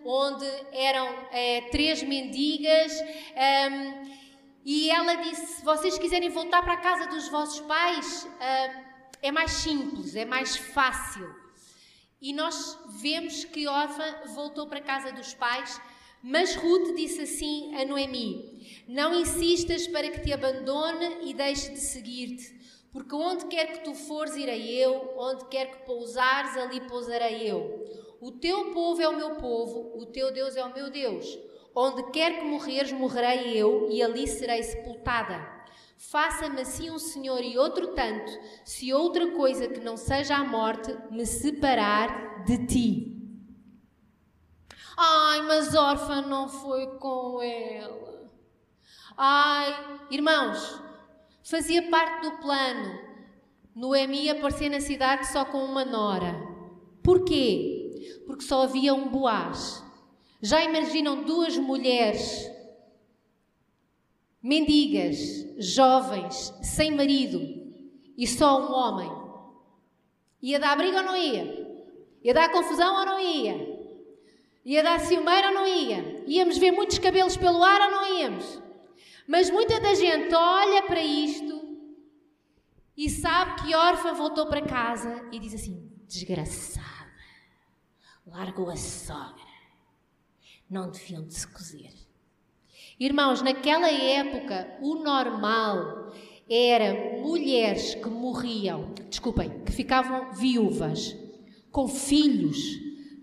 [0.06, 2.91] onde eram uh, três mendigas.
[3.00, 4.12] Um, ehm,
[4.65, 8.90] e ela disse: se vocês quiserem voltar para a casa dos vossos pais, uh,
[9.22, 11.34] é mais simples, é mais fácil.
[12.22, 15.82] E nós vemos que Orfa voltou para a casa dos pais,
[16.22, 21.80] mas Ruth disse assim a Noemi: Não insistas para que te abandone e deixe de
[21.80, 27.50] seguir-te porque onde quer que tu fores, irei eu, onde quer que pousares, ali pousarei
[27.50, 27.86] eu.
[28.20, 31.40] O teu povo é o meu povo, o teu Deus é o meu Deus.
[31.74, 35.61] Onde quer que morreres, morrerei eu, e ali serei sepultada.
[36.10, 38.32] Faça-me assim um Senhor e outro tanto,
[38.66, 43.18] se outra coisa que não seja a morte me separar de ti.
[44.98, 48.30] Ai, mas órfã não foi com ela.
[49.18, 50.82] Ai, irmãos,
[51.52, 52.98] Fazia parte do plano
[53.76, 56.34] Noemi aparecer na cidade só com uma nora.
[57.04, 58.22] Porquê?
[58.26, 59.84] Porque só havia um Boaz.
[60.42, 62.50] Já imaginam duas mulheres
[64.41, 65.17] mendigas,
[65.58, 67.39] jovens, sem marido
[68.17, 69.12] e só um homem?
[70.41, 71.62] Ia dar briga ou não ia?
[72.23, 73.80] Ia dar confusão ou não ia?
[74.63, 76.23] Ia dar ciumeira ou não ia?
[76.27, 78.62] Íamos ver muitos cabelos pelo ar ou não íamos?
[79.27, 81.62] Mas muita da gente olha para isto
[82.97, 87.12] e sabe que órfã voltou para casa e diz assim: desgraçada,
[88.25, 89.41] largou a sogra,
[90.69, 91.93] não deviam de se cozer.
[93.02, 96.14] Irmãos, naquela época, o normal
[96.48, 101.18] era mulheres que morriam, desculpem, que ficavam viúvas,
[101.72, 102.60] com filhos,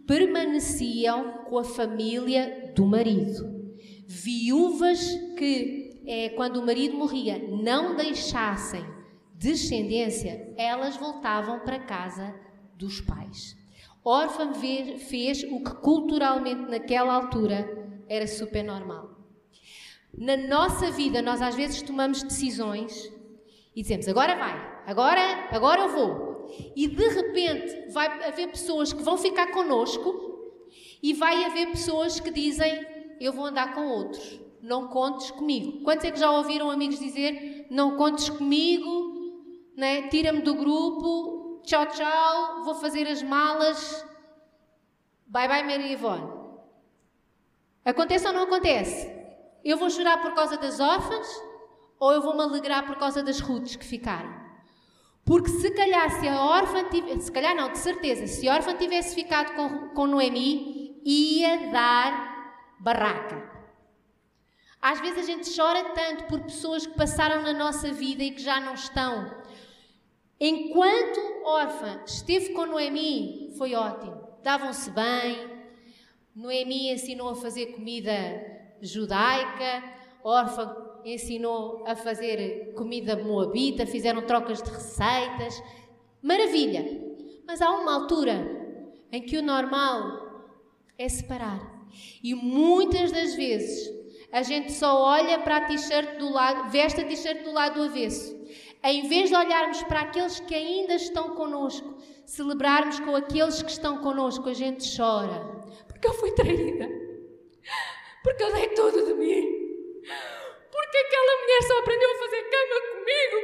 [0.05, 3.73] permaneciam com a família do marido.
[4.05, 8.85] Viúvas que, é, quando o marido morria, não deixassem
[9.33, 12.35] descendência, elas voltavam para casa
[12.75, 13.57] dos pais.
[14.05, 19.18] Órfã fez o que culturalmente naquela altura era super normal.
[20.17, 23.13] Na nossa vida, nós às vezes tomamos decisões
[23.75, 26.49] e dizemos agora vai, agora, agora eu vou.
[26.75, 30.29] E de repente vai haver pessoas que vão ficar conosco
[31.03, 32.85] e vai haver pessoas que dizem
[33.21, 35.83] eu vou andar com outros, não contes comigo.
[35.83, 39.45] Quantos é que já ouviram amigos dizer não contes comigo,
[39.77, 40.09] né?
[40.09, 44.05] tira-me do grupo, tchau tchau, vou fazer as malas,
[45.27, 46.39] bye bye Maria Ivone.
[47.85, 49.19] Acontece ou não acontece?
[49.65, 51.27] Eu vou chorar por causa das órfãs
[51.99, 54.49] ou eu vou me alegrar por causa das rutes que ficaram?
[55.25, 58.75] Porque se calhar se a órfã tivesse, se calhar não, de certeza, se a órfã
[58.75, 63.59] tivesse ficado com, com Noemi, ia dar barraca.
[64.81, 68.41] Às vezes a gente chora tanto por pessoas que passaram na nossa vida e que
[68.41, 69.37] já não estão.
[70.41, 74.29] Enquanto órfã esteve com Noemi, foi ótimo.
[74.43, 75.59] Davam-se bem.
[76.35, 78.13] Noemi ensinou a fazer comida
[78.81, 79.83] judaica,
[80.23, 85.63] órfã ensinou a fazer comida moabita, fizeram trocas de receitas.
[86.23, 86.85] Maravilha!
[87.47, 88.47] Mas há uma altura
[89.11, 90.53] em que o normal
[90.99, 91.79] é separar.
[92.23, 93.91] E muitas das vezes
[94.31, 97.83] a gente só olha para a t-shirt do lado, veste a t-shirt do lado do
[97.85, 98.37] avesso.
[98.85, 103.99] Em vez de olharmos para aqueles que ainda estão connosco, celebrarmos com aqueles que estão
[103.99, 105.41] connosco, a gente chora.
[105.87, 106.89] Porque eu fui traída.
[108.29, 109.41] Porque eu dei tudo de mim.
[110.71, 113.37] Porque aquela mulher só aprendeu a fazer cama comigo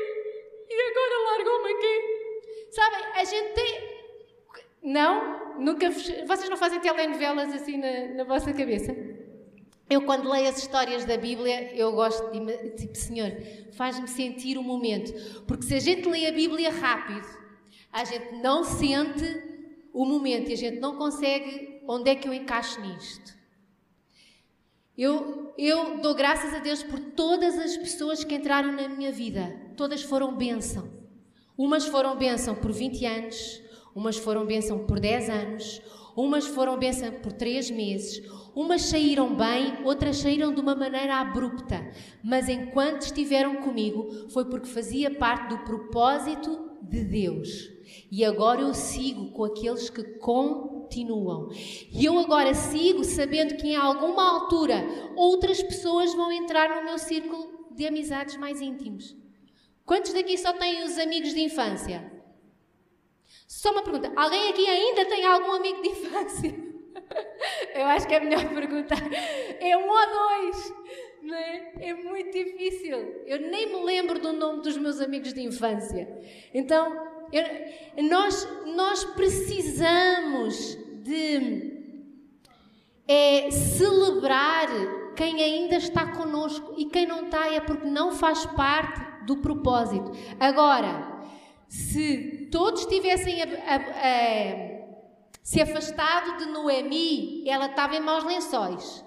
[0.69, 2.71] e agora largou-me aqui.
[2.71, 3.95] Sabem, a gente tem.
[4.83, 5.59] Não?
[5.59, 5.91] Nunca.
[5.91, 8.95] Vocês não fazem telenovelas assim na, na vossa cabeça?
[9.89, 12.71] Eu, quando leio as histórias da Bíblia, eu gosto de.
[12.73, 13.33] Tipo, Senhor,
[13.73, 15.15] faz-me sentir o momento.
[15.47, 17.27] Porque se a gente lê a Bíblia rápido,
[17.91, 19.25] a gente não sente
[19.95, 21.81] o momento e a gente não consegue.
[21.89, 23.44] Onde é que eu encaixo nisto?
[24.97, 29.53] Eu, eu dou graças a Deus por todas as pessoas que entraram na minha vida.
[29.77, 30.89] Todas foram bênção.
[31.59, 33.61] Umas foram bênção por 20 anos,
[33.95, 35.83] umas foram bênção por 10 anos,
[36.17, 38.23] umas foram bênção por 3 meses,
[38.55, 41.91] umas saíram bem, outras saíram de uma maneira abrupta.
[42.23, 47.71] Mas enquanto estiveram comigo, foi porque fazia parte do propósito de Deus.
[48.11, 50.03] E agora eu sigo com aqueles que
[50.95, 51.49] continuam.
[51.91, 54.85] E eu agora sigo sabendo que em alguma altura
[55.17, 59.17] outras pessoas vão entrar no meu círculo de amizades mais íntimos.
[59.85, 62.13] Quantos daqui só têm os amigos de infância?
[63.49, 66.55] Só uma pergunta: alguém aqui ainda tem algum amigo de infância?
[67.75, 69.03] Eu acho que é melhor perguntar.
[69.61, 70.75] É um ou dois,
[71.23, 71.73] não é?
[71.81, 72.97] É muito difícil.
[73.27, 76.09] Eu nem me lembro do nome dos meus amigos de infância.
[76.55, 81.85] Então, eu, nós, nós precisamos de
[83.07, 84.69] é, celebrar
[85.15, 90.11] quem ainda está conosco e quem não está é porque não faz parte do propósito.
[90.41, 91.23] Agora,
[91.69, 94.85] se todos tivessem a, a, a,
[95.43, 99.05] se afastado de Noemi, ela estava em maus lençóis.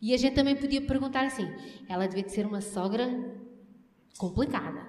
[0.00, 1.48] E a gente também podia perguntar assim:
[1.88, 3.08] ela devia de ser uma sogra
[4.18, 4.86] complicada.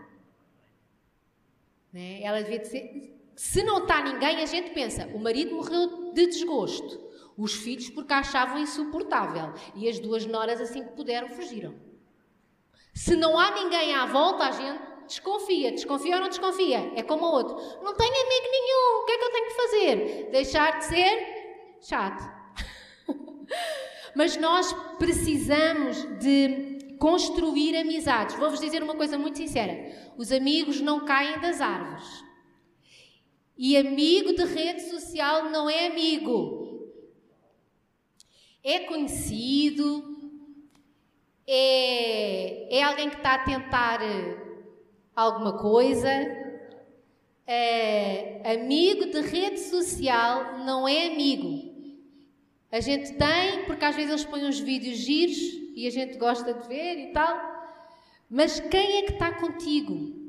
[1.93, 2.21] Né?
[2.21, 3.20] Ela devia ser.
[3.35, 6.99] Se não está ninguém, a gente pensa: o marido morreu de desgosto,
[7.37, 11.73] os filhos porque a achavam insuportável e as duas noras, assim que puderam, fugiram.
[12.93, 15.71] Se não há ninguém à volta, a gente desconfia.
[15.71, 16.91] Desconfia ou não desconfia?
[16.95, 19.55] É como o outro: não tenho amigo nenhum, o que é que eu tenho que
[19.55, 20.29] fazer?
[20.31, 22.23] Deixar de ser chato.
[24.15, 28.35] Mas nós precisamos de construir amizades.
[28.35, 32.30] Vou-vos dizer uma coisa muito sincera: os amigos não caem das árvores.
[33.63, 36.89] E amigo de rede social não é amigo.
[38.63, 40.33] É conhecido,
[41.45, 44.35] é, é alguém que está a tentar eh,
[45.15, 46.09] alguma coisa,
[47.45, 51.71] é, amigo de rede social não é amigo.
[52.71, 55.37] A gente tem, porque às vezes eles põem uns vídeos giros
[55.75, 57.39] e a gente gosta de ver e tal.
[58.27, 60.19] Mas quem é que está contigo?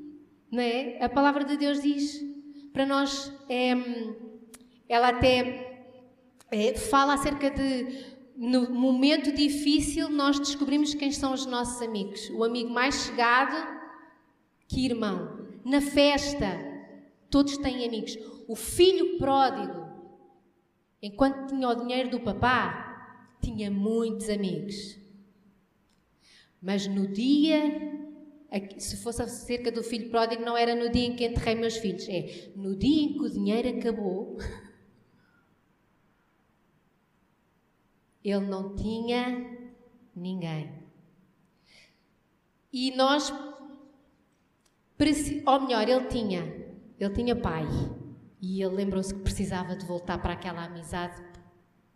[0.51, 1.03] Não é?
[1.03, 2.32] A palavra de Deus diz
[2.73, 3.73] para nós, é,
[4.89, 5.89] ela até
[6.51, 12.31] é, fala acerca de no momento difícil nós descobrimos quem são os nossos amigos.
[12.31, 13.81] O amigo mais chegado
[14.67, 15.39] que irmão.
[15.65, 16.59] Na festa,
[17.31, 18.17] todos têm amigos.
[18.49, 19.87] O filho pródigo,
[21.01, 24.99] enquanto tinha o dinheiro do papá, tinha muitos amigos.
[26.61, 28.12] Mas no dia,
[28.79, 32.07] se fosse acerca do filho pródigo, não era no dia em que enterrei meus filhos,
[32.09, 34.37] é no dia em que o dinheiro acabou.
[38.23, 39.59] Ele não tinha
[40.15, 40.71] ninguém.
[42.73, 46.43] E nós, ou melhor, ele tinha,
[46.99, 47.67] ele tinha pai.
[48.41, 51.21] E ele lembrou-se que precisava de voltar para aquela amizade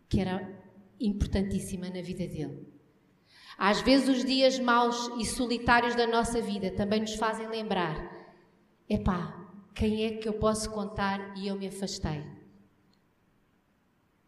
[0.09, 0.53] que era
[0.99, 2.76] importantíssima na vida dele.
[3.57, 7.97] Às vezes os dias maus e solitários da nossa vida também nos fazem lembrar:
[8.87, 12.23] epá, quem é que eu posso contar e eu me afastei?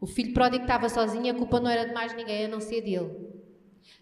[0.02, 2.82] O filho pródigo estava sozinho, a culpa não era de mais ninguém a não ser
[2.82, 3.30] dele.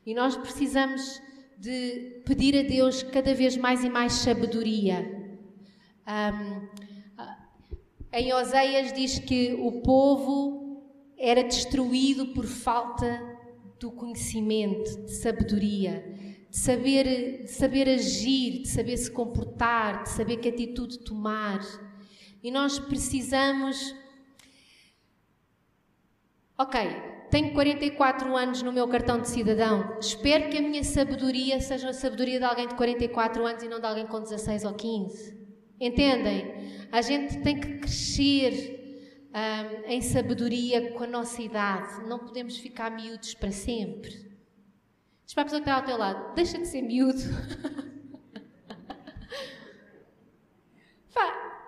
[0.06, 1.22] E nós precisamos
[1.58, 5.36] de pedir a Deus cada vez mais e mais sabedoria.
[6.08, 6.68] Um,
[8.14, 10.84] em Oseias diz que o povo
[11.18, 13.37] era destruído por falta
[13.80, 16.04] do conhecimento, de sabedoria,
[16.50, 21.62] de saber, de saber agir, de saber se comportar, de saber que atitude tomar.
[22.44, 23.96] E nós precisamos.
[26.58, 26.80] Ok,
[27.30, 29.98] tenho 44 anos no meu cartão de cidadão.
[30.00, 33.80] Espero que a minha sabedoria seja a sabedoria de alguém de 44 anos e não
[33.80, 35.38] de alguém com 16 ou 15.
[35.80, 36.88] Entendem?
[36.92, 38.77] A gente tem que crescer
[39.34, 42.08] um, em sabedoria com a nossa idade.
[42.08, 44.12] Não podemos ficar miúdos para sempre.
[45.26, 47.20] Diz para a pessoa que está ao teu lado: deixa de ser miúdo.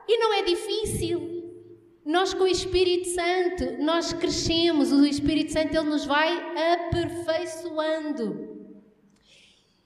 [0.08, 1.39] e não é difícil.
[2.06, 6.32] Nós com o Espírito Santo, nós crescemos, o Espírito Santo ele nos vai
[6.74, 8.58] aperfeiçoando.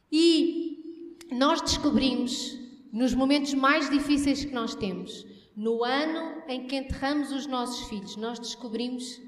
[0.10, 2.58] E nós descobrimos,
[2.94, 8.16] nos momentos mais difíceis que nós temos, no ano em que enterramos os nossos filhos,
[8.16, 9.22] nós descobrimos: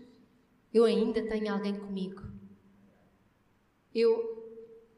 [0.74, 2.24] eu ainda tenho alguém comigo.
[3.94, 4.44] Eu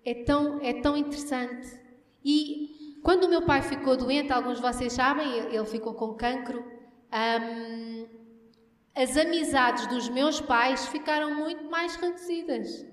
[0.04, 1.80] é tão é tão interessante.
[2.24, 6.66] E quando o meu pai ficou doente, alguns de vocês sabem, ele ficou com cancro.
[7.14, 8.08] Um,
[8.96, 12.86] as amizades dos meus pais ficaram muito mais reduzidas.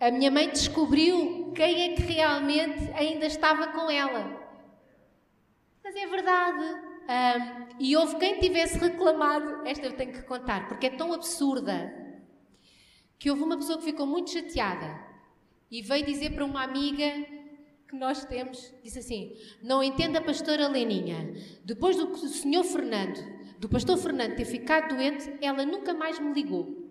[0.00, 4.43] A minha mãe descobriu quem é que realmente ainda estava com ela.
[5.84, 6.64] Mas é verdade.
[7.04, 11.92] Um, e houve quem tivesse reclamado, esta eu tenho que contar, porque é tão absurda,
[13.18, 14.98] que houve uma pessoa que ficou muito chateada
[15.70, 17.04] e veio dizer para uma amiga
[17.86, 22.64] que nós temos, disse assim: Não entenda a pastora Leninha, depois do que o senhor
[22.64, 23.20] Fernando,
[23.58, 26.82] do pastor Fernando ter ficado doente, ela nunca mais me ligou.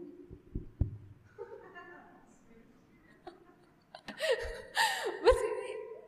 [5.23, 5.35] Mas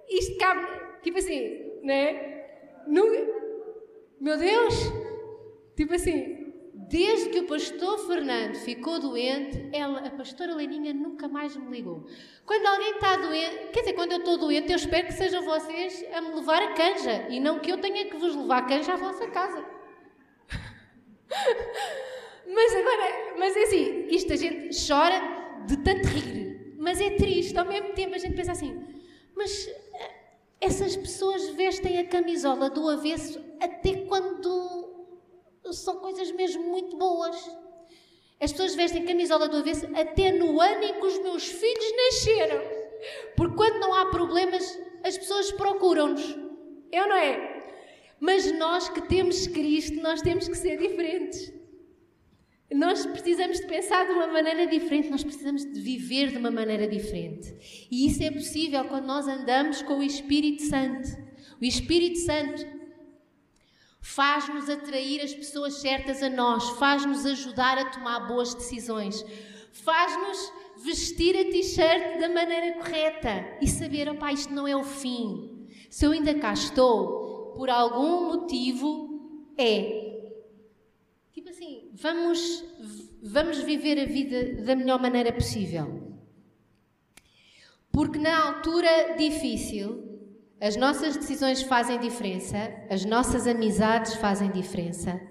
[0.09, 2.35] isto cabe, tipo assim, né?
[4.19, 4.75] Meu Deus!
[5.75, 11.55] Tipo assim, desde que o pastor Fernando ficou doente, ela, a pastora Leninha nunca mais
[11.55, 12.05] me ligou.
[12.45, 16.05] Quando alguém está doente, quer dizer, quando eu estou doente, eu espero que sejam vocês
[16.13, 18.93] a me levar a canja e não que eu tenha que vos levar a canja
[18.93, 19.65] à vossa casa.
[22.47, 25.21] mas agora, mas é assim, isto a gente chora
[25.65, 28.85] de tanto rir, mas é triste, ao mesmo tempo a gente pensa assim,
[29.35, 29.69] mas
[30.59, 34.85] essas pessoas vestem a camisola do avesso até quando
[35.71, 37.35] são coisas mesmo muito boas.
[38.39, 42.61] As pessoas vestem camisola do avesso até no ano em que os meus filhos nasceram.
[43.35, 46.35] Porque quando não há problemas, as pessoas procuram-nos.
[46.91, 47.55] Eu é não é?
[48.19, 51.53] Mas nós que temos Cristo, nós temos que ser diferentes.
[52.73, 56.87] Nós precisamos de pensar de uma maneira diferente, nós precisamos de viver de uma maneira
[56.87, 57.87] diferente.
[57.91, 61.09] E isso é possível quando nós andamos com o Espírito Santo.
[61.61, 62.65] O Espírito Santo
[64.01, 69.23] faz-nos atrair as pessoas certas a nós, faz-nos ajudar a tomar boas decisões,
[69.71, 70.51] faz-nos
[70.83, 75.67] vestir a t-shirt da maneira correta e saber, opá, isto não é o fim.
[75.89, 80.04] Se eu ainda cá estou, por algum motivo, é
[81.65, 82.63] assim, vamos,
[83.23, 86.13] vamos viver a vida da melhor maneira possível.
[87.91, 90.03] Porque na altura difícil,
[90.59, 92.57] As nossas decisões fazem diferença,
[92.89, 95.21] as nossas amizades fazem diferença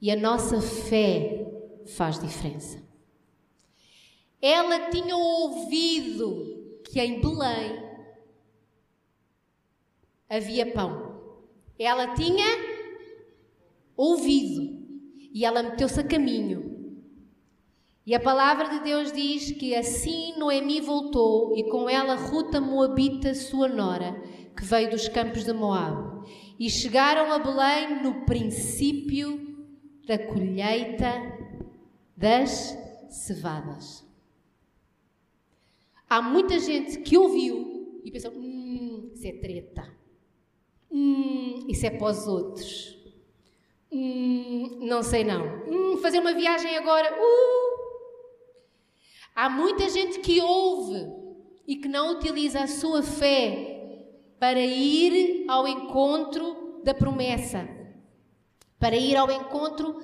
[0.00, 1.44] e a nossa fé
[1.96, 2.82] faz diferença.
[4.40, 7.82] Ela tinha ouvido que em Belém
[10.28, 11.20] havia pão.
[11.76, 12.46] Ela tinha
[13.96, 14.83] ouvido
[15.34, 16.72] e ela meteu-se a caminho.
[18.06, 23.34] E a palavra de Deus diz que assim Noemi voltou e com ela Ruta Moabita,
[23.34, 24.14] sua nora,
[24.56, 26.24] que veio dos campos de Moab.
[26.58, 29.66] E chegaram a Belém no princípio
[30.06, 31.12] da colheita
[32.16, 32.78] das
[33.08, 34.04] cevadas.
[36.08, 39.90] Há muita gente que ouviu e pensou: hum, isso é treta.
[40.92, 42.93] Hum, isso é para os outros.
[43.94, 45.46] Hum, não sei não.
[45.68, 47.14] Hum, fazer uma viagem agora.
[47.16, 47.74] Uh!
[49.36, 51.06] Há muita gente que ouve
[51.64, 57.68] e que não utiliza a sua fé para ir ao encontro da promessa,
[58.80, 60.02] para ir ao encontro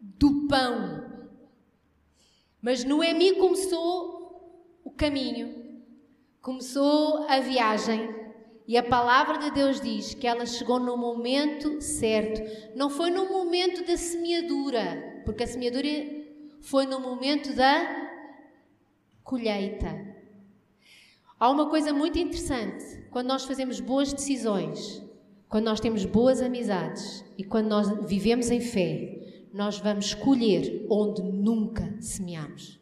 [0.00, 1.04] do pão.
[2.62, 5.82] Mas Noemi começou o caminho,
[6.40, 8.17] começou a viagem
[8.68, 12.42] e a palavra de Deus diz que ela chegou no momento certo.
[12.76, 15.88] Não foi no momento da semeadura, porque a semeadura
[16.60, 18.10] foi no momento da
[19.24, 20.14] colheita.
[21.40, 25.02] Há uma coisa muito interessante: quando nós fazemos boas decisões,
[25.48, 31.22] quando nós temos boas amizades e quando nós vivemos em fé, nós vamos colher onde
[31.22, 32.78] nunca semeamos.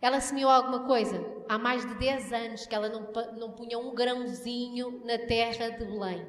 [0.00, 1.22] Ela semeou alguma coisa?
[1.50, 5.84] Há mais de 10 anos que ela não, não punha um grãozinho na terra de
[5.84, 6.24] Belém.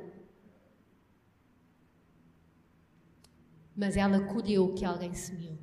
[3.76, 5.60] Mas ela colheu o que alguém semeou.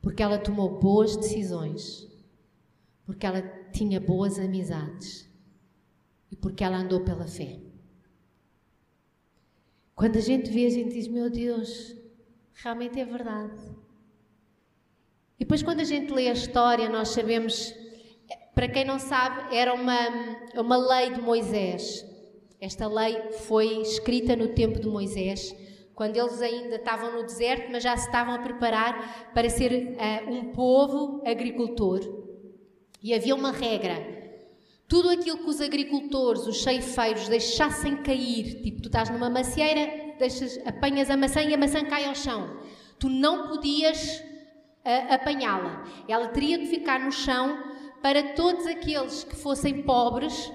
[0.00, 2.08] Porque ela tomou boas decisões.
[3.06, 5.30] Porque ela tinha boas amizades.
[6.28, 7.60] E porque ela andou pela fé.
[9.94, 11.96] Quando a gente vê, a gente diz: Meu Deus,
[12.54, 13.62] realmente é verdade.
[15.38, 17.80] E depois, quando a gente lê a história, nós sabemos,
[18.54, 20.08] para quem não sabe, era uma,
[20.54, 22.04] uma lei de Moisés.
[22.60, 25.54] Esta lei foi escrita no tempo de Moisés,
[25.94, 30.30] quando eles ainda estavam no deserto, mas já se estavam a preparar para ser uh,
[30.30, 32.00] um povo agricultor.
[33.02, 33.96] E havia uma regra:
[34.86, 40.60] tudo aquilo que os agricultores, os ceifeiros, deixassem cair, tipo, tu estás numa macieira, deixas,
[40.66, 42.60] apanhas a maçã e a maçã cai ao chão.
[42.98, 44.22] Tu não podias
[45.10, 45.84] apanhá-la.
[46.08, 47.71] Ela teria que ficar no chão
[48.02, 50.52] para todos aqueles que fossem pobres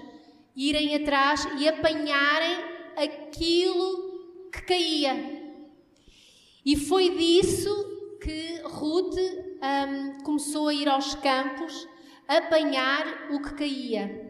[0.55, 2.57] irem atrás e apanharem
[2.97, 5.37] aquilo que caía.
[6.65, 11.87] E foi disso que Ruth um, começou a ir aos campos
[12.27, 14.27] apanhar o que caía.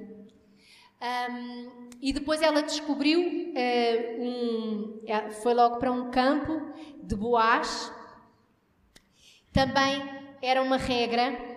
[1.01, 6.61] Um, e depois ela descobriu, uh, um, é, foi logo para um campo
[7.01, 7.91] de Boaz,
[9.51, 10.03] também
[10.41, 11.56] era uma regra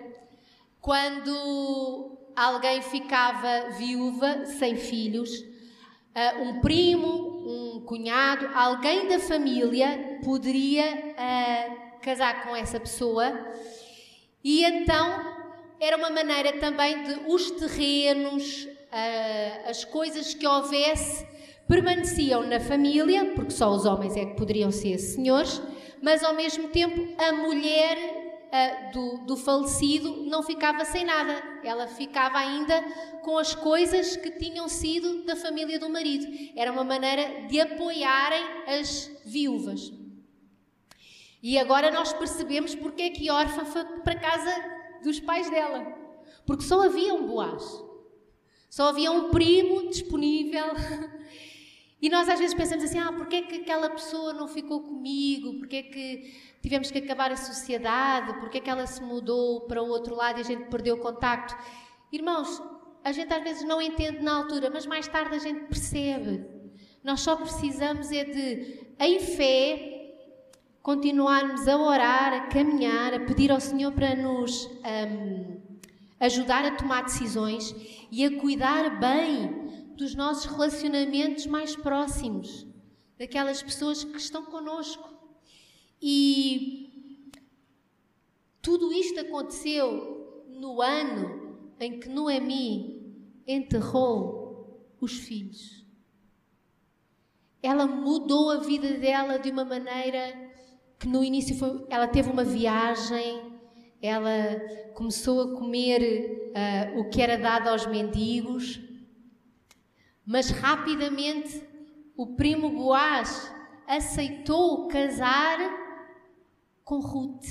[0.81, 10.85] quando alguém ficava viúva, sem filhos, uh, um primo, um cunhado, alguém da família poderia
[10.85, 13.31] uh, casar com essa pessoa.
[14.43, 15.41] E então
[15.79, 21.25] era uma maneira também de os terrenos, uh, as coisas que houvesse
[21.67, 25.61] permaneciam na família, porque só os homens é que poderiam ser senhores,
[26.01, 28.20] mas ao mesmo tempo a mulher
[28.51, 32.81] uh, do, do falecido não ficava sem nada, ela ficava ainda
[33.23, 36.27] com as coisas que tinham sido da família do marido.
[36.55, 39.91] Era uma maneira de apoiarem as viúvas.
[41.41, 44.53] E agora nós percebemos porque é que órfã foi para casa
[45.03, 45.97] dos pais dela.
[46.45, 47.63] Porque só havia um Boaz.
[48.69, 50.65] Só havia um primo disponível
[52.01, 55.59] E nós às vezes pensamos assim: ah, porque é que aquela pessoa não ficou comigo?
[55.59, 58.39] Porque é que tivemos que acabar a sociedade?
[58.39, 60.99] Porque é que ela se mudou para o outro lado e a gente perdeu o
[60.99, 61.55] contacto?
[62.11, 62.61] Irmãos,
[63.03, 66.45] a gente às vezes não entende na altura, mas mais tarde a gente percebe.
[67.03, 70.13] Nós só precisamos é de, em fé,
[70.83, 75.61] continuarmos a orar, a caminhar, a pedir ao Senhor para nos um,
[76.19, 77.75] ajudar a tomar decisões
[78.11, 82.67] e a cuidar bem dos nossos relacionamentos mais próximos,
[83.17, 85.20] daquelas pessoas que estão conosco.
[86.01, 87.21] E
[88.61, 95.85] tudo isto aconteceu no ano em que Noemi enterrou os filhos.
[97.61, 100.51] Ela mudou a vida dela de uma maneira
[100.97, 103.59] que no início foi, ela teve uma viagem,
[104.01, 104.59] ela
[104.93, 106.53] começou a comer
[106.95, 108.79] uh, o que era dado aos mendigos,
[110.25, 111.61] mas rapidamente
[112.15, 113.51] o primo Boaz
[113.87, 115.80] aceitou casar
[116.91, 117.47] com Ruth.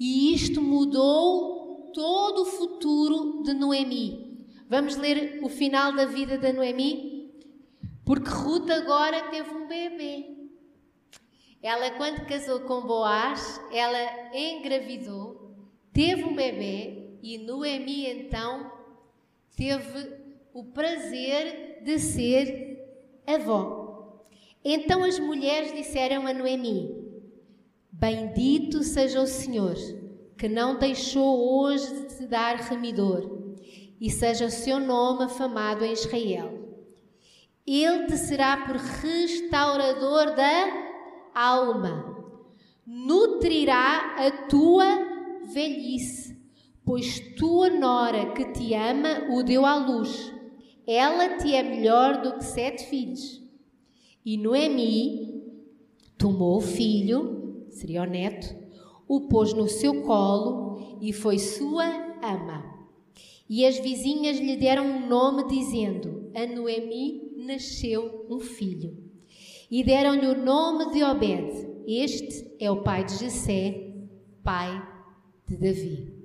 [0.00, 4.46] E isto mudou todo o futuro de Noemi.
[4.70, 7.30] Vamos ler o final da vida da Noemi?
[8.06, 10.34] Porque Ruth agora teve um bebê.
[11.62, 15.54] Ela, quando casou com Boaz, ela engravidou,
[15.92, 18.72] teve um bebê e Noemi então
[19.54, 20.10] teve
[20.54, 22.82] o prazer de ser
[23.26, 24.24] avó.
[24.64, 27.01] Então as mulheres disseram a Noemi:
[27.94, 29.76] Bendito seja o Senhor,
[30.38, 33.54] que não deixou hoje de te dar remidor,
[34.00, 36.80] e seja o seu nome afamado em Israel.
[37.66, 40.90] Ele te será por restaurador da
[41.34, 42.26] alma,
[42.84, 44.86] nutrirá a tua
[45.52, 46.36] velhice,
[46.84, 50.32] pois tua nora que te ama o deu à luz.
[50.86, 53.40] Ela te é melhor do que sete filhos.
[54.24, 55.44] E Noemi
[56.16, 57.41] tomou o filho,
[57.72, 58.54] seria o neto,
[59.08, 61.84] o pôs no seu colo e foi sua
[62.22, 62.72] ama.
[63.48, 68.96] E as vizinhas lhe deram um nome, dizendo: A Noemi nasceu um filho.
[69.70, 71.72] E deram-lhe o nome de Obed.
[71.86, 73.92] Este é o pai de Jessé,
[74.42, 74.82] pai
[75.46, 76.22] de Davi.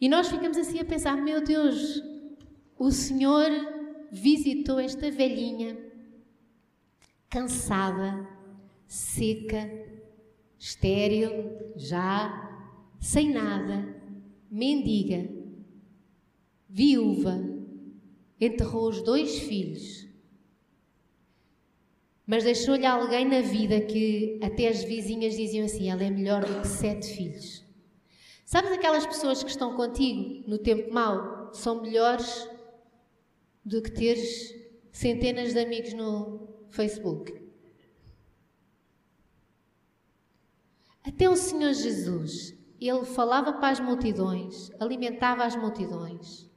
[0.00, 2.02] E nós ficamos assim a pensar: meu Deus,
[2.78, 3.50] o Senhor
[4.10, 5.78] visitou esta velhinha,
[7.28, 8.26] cansada,
[8.92, 9.70] seca,
[10.58, 13.96] estéril, já, sem nada,
[14.50, 15.28] mendiga,
[16.68, 17.38] viúva,
[18.40, 20.10] enterrou os dois filhos
[22.30, 26.60] mas deixou-lhe alguém na vida que até as vizinhas diziam assim: ela é melhor do
[26.60, 27.64] que sete filhos.
[28.44, 32.48] Sabes aquelas pessoas que estão contigo no tempo mau são melhores
[33.64, 34.54] do que teres
[34.92, 37.49] centenas de amigos no Facebook?
[41.04, 46.50] Até o Senhor Jesus, ele falava para as multidões, alimentava as multidões.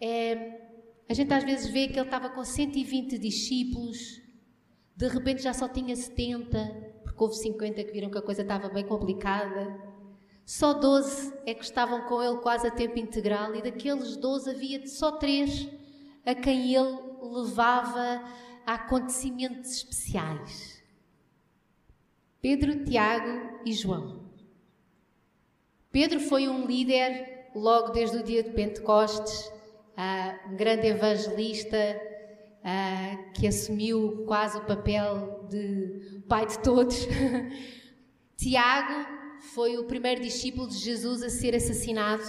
[0.00, 0.60] É,
[1.08, 4.26] a gente às vezes vê que ele estava com 120 discípulos
[4.96, 8.70] de repente já só tinha 70, porque houve 50 que viram que a coisa estava
[8.70, 9.78] bem complicada.
[10.46, 14.86] Só 12 é que estavam com ele quase a tempo integral, e daqueles 12 havia
[14.86, 15.68] só 3
[16.24, 18.24] a quem ele levava
[18.64, 20.75] a acontecimentos especiais:
[22.48, 24.20] Pedro, Tiago e João.
[25.90, 29.50] Pedro foi um líder logo desde o dia de Pentecostes,
[30.48, 31.76] um grande evangelista,
[32.62, 37.08] uh, que assumiu quase o papel de pai de todos.
[38.38, 42.22] Tiago foi o primeiro discípulo de Jesus a ser assassinado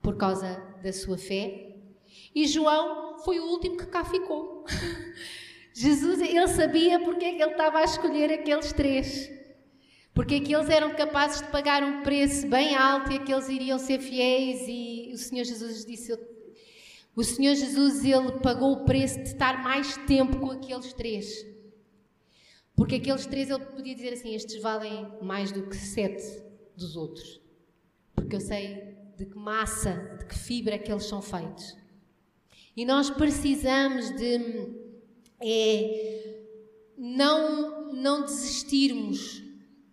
[0.00, 0.54] por causa
[0.84, 1.78] da sua fé.
[2.32, 4.64] E João foi o último que cá ficou.
[5.80, 9.30] Jesus, ele sabia porque é que ele estava a escolher aqueles três.
[10.12, 14.66] Porque aqueles eram capazes de pagar um preço bem alto e aqueles iriam ser fiéis.
[14.68, 16.12] E o Senhor Jesus disse:
[17.16, 21.46] o Senhor Jesus, ele pagou o preço de estar mais tempo com aqueles três.
[22.76, 26.42] Porque aqueles três, ele podia dizer assim: estes valem mais do que sete
[26.76, 27.40] dos outros.
[28.14, 31.74] Porque eu sei de que massa, de que fibra que eles são feitos.
[32.76, 34.89] E nós precisamos de
[35.40, 36.40] é,
[36.96, 39.42] não, não desistirmos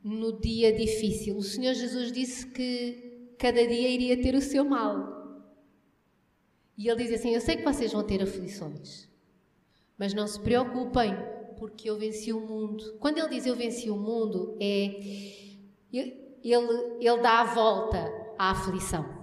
[0.04, 1.38] no dia difícil.
[1.38, 5.16] O Senhor Jesus disse que cada dia iria ter o seu mal.
[6.78, 9.10] E ele diz assim: Eu sei que vocês vão ter aflições,
[9.98, 11.16] mas não se preocupem,
[11.58, 12.98] porque eu venci o mundo.
[13.00, 15.46] Quando ele diz eu venci o mundo, é.
[15.92, 17.98] Ele, ele dá a volta
[18.38, 19.18] à aflição.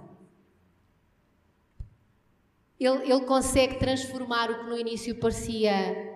[2.79, 6.14] Ele, ele consegue transformar o que no início parecia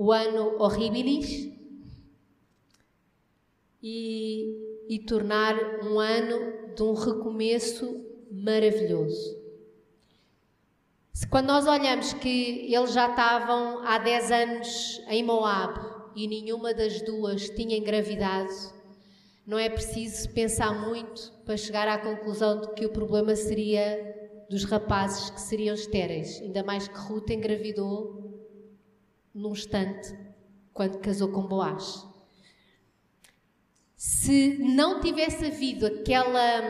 [0.00, 1.52] o ano horribilis
[3.82, 9.38] e, e tornar um ano de um recomeço maravilhoso.
[11.28, 15.78] Quando nós olhamos que eles já estavam há 10 anos em Moab
[16.16, 18.48] e nenhuma das duas tinha engravidado,
[19.46, 24.64] não é preciso pensar muito para chegar à conclusão de que o problema seria dos
[24.64, 28.29] rapazes que seriam estéreis, ainda mais que Ruth engravidou
[29.40, 30.14] num instante
[30.72, 32.06] quando casou com Boaz.
[33.96, 36.62] Se não tivesse havido aquela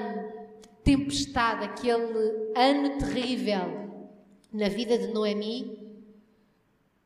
[0.82, 4.08] tempestade, aquele ano terrível
[4.52, 5.78] na vida de Noemi,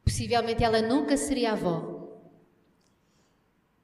[0.02, 1.92] possivelmente ela nunca seria avó.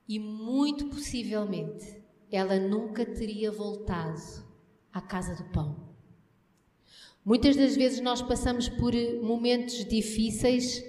[0.08, 4.20] E muito possivelmente ela nunca teria voltado
[4.92, 5.90] à casa do pão.
[7.24, 10.82] Muitas das vezes nós passamos por momentos difíceis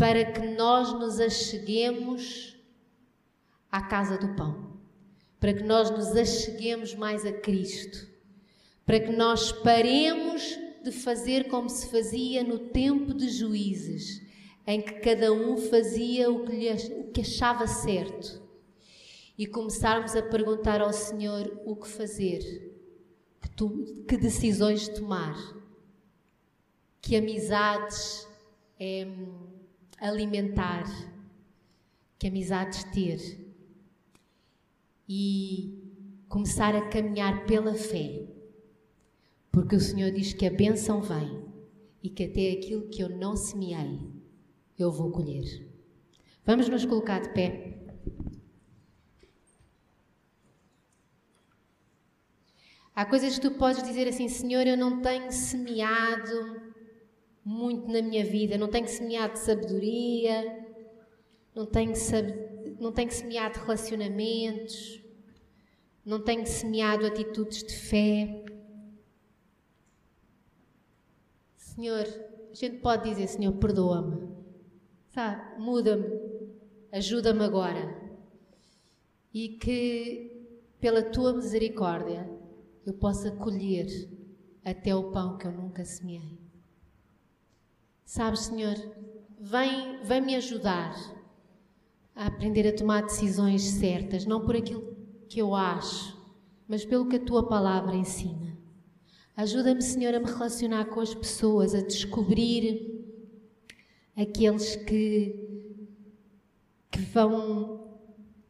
[0.00, 2.56] para que nós nos acheguemos
[3.70, 4.80] à casa do pão,
[5.38, 8.08] para que nós nos acheguemos mais a Cristo,
[8.86, 14.22] para que nós paremos de fazer como se fazia no tempo de juízes,
[14.66, 18.40] em que cada um fazia o que, lhe, o que achava certo,
[19.36, 22.40] e começarmos a perguntar ao Senhor o que fazer,
[23.38, 25.36] que, tu, que decisões tomar,
[27.02, 28.26] que amizades
[28.78, 29.06] é,
[30.00, 30.84] alimentar,
[32.18, 33.18] que amizades ter
[35.08, 35.78] e
[36.28, 38.26] começar a caminhar pela fé,
[39.52, 41.44] porque o Senhor diz que a bênção vem
[42.02, 43.98] e que até aquilo que eu não semeei,
[44.78, 45.68] eu vou colher.
[46.44, 47.78] Vamos nos colocar de pé.
[52.94, 56.69] Há coisas que tu podes dizer assim, Senhor, eu não tenho semeado
[57.50, 60.64] muito na minha vida, não tenho semeado sabedoria,
[61.52, 61.92] não tenho,
[62.78, 65.02] não tenho semeado relacionamentos,
[66.06, 68.44] não tenho semeado atitudes de fé.
[71.56, 72.06] Senhor,
[72.52, 74.28] a gente pode dizer, Senhor, perdoa-me,
[75.08, 76.08] sabe, muda-me,
[76.92, 78.00] ajuda-me agora.
[79.34, 80.46] E que,
[80.80, 82.30] pela tua misericórdia,
[82.86, 83.88] eu possa colher
[84.64, 86.39] até o pão que eu nunca semeei.
[88.10, 88.74] Sabes, Senhor,
[89.38, 90.96] vem, vem me ajudar
[92.12, 94.96] a aprender a tomar decisões certas, não por aquilo
[95.28, 96.20] que eu acho,
[96.66, 98.58] mas pelo que a tua palavra ensina.
[99.36, 103.00] Ajuda-me, Senhor, a me relacionar com as pessoas, a descobrir
[104.16, 105.78] aqueles que,
[106.90, 107.94] que vão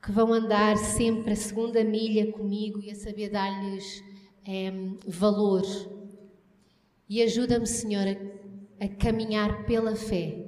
[0.02, 4.02] que vão andar sempre a segunda milha comigo e a saber dar-lhes
[4.42, 4.72] é,
[5.06, 5.66] valor.
[7.06, 8.39] E ajuda-me, Senhor, a,
[8.80, 10.46] a caminhar pela fé.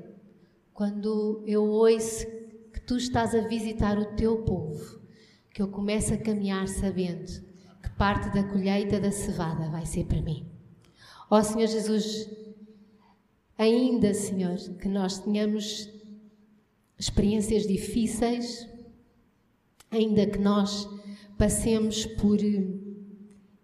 [0.73, 2.27] Quando eu ouço
[2.73, 5.01] que tu estás a visitar o teu povo,
[5.51, 7.31] que eu começo a caminhar sabendo
[7.83, 10.47] que parte da colheita da cevada vai ser para mim.
[11.31, 12.29] Ó oh, Senhor Jesus,
[13.59, 15.91] ainda, Senhor, que nós tenhamos
[16.99, 18.67] experiências difíceis,
[19.91, 20.89] ainda que nós
[21.37, 22.39] passemos por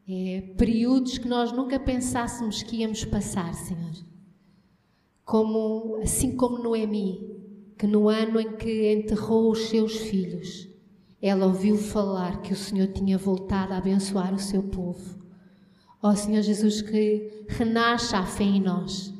[0.08, 4.07] é, períodos que nós nunca pensássemos que íamos passar, Senhor.
[5.29, 7.20] Como, assim como Noemi,
[7.76, 10.66] que no ano em que enterrou os seus filhos,
[11.20, 15.22] ela ouviu falar que o Senhor tinha voltado a abençoar o seu povo.
[16.03, 19.12] Ó Senhor Jesus, que renasça a fé em nós,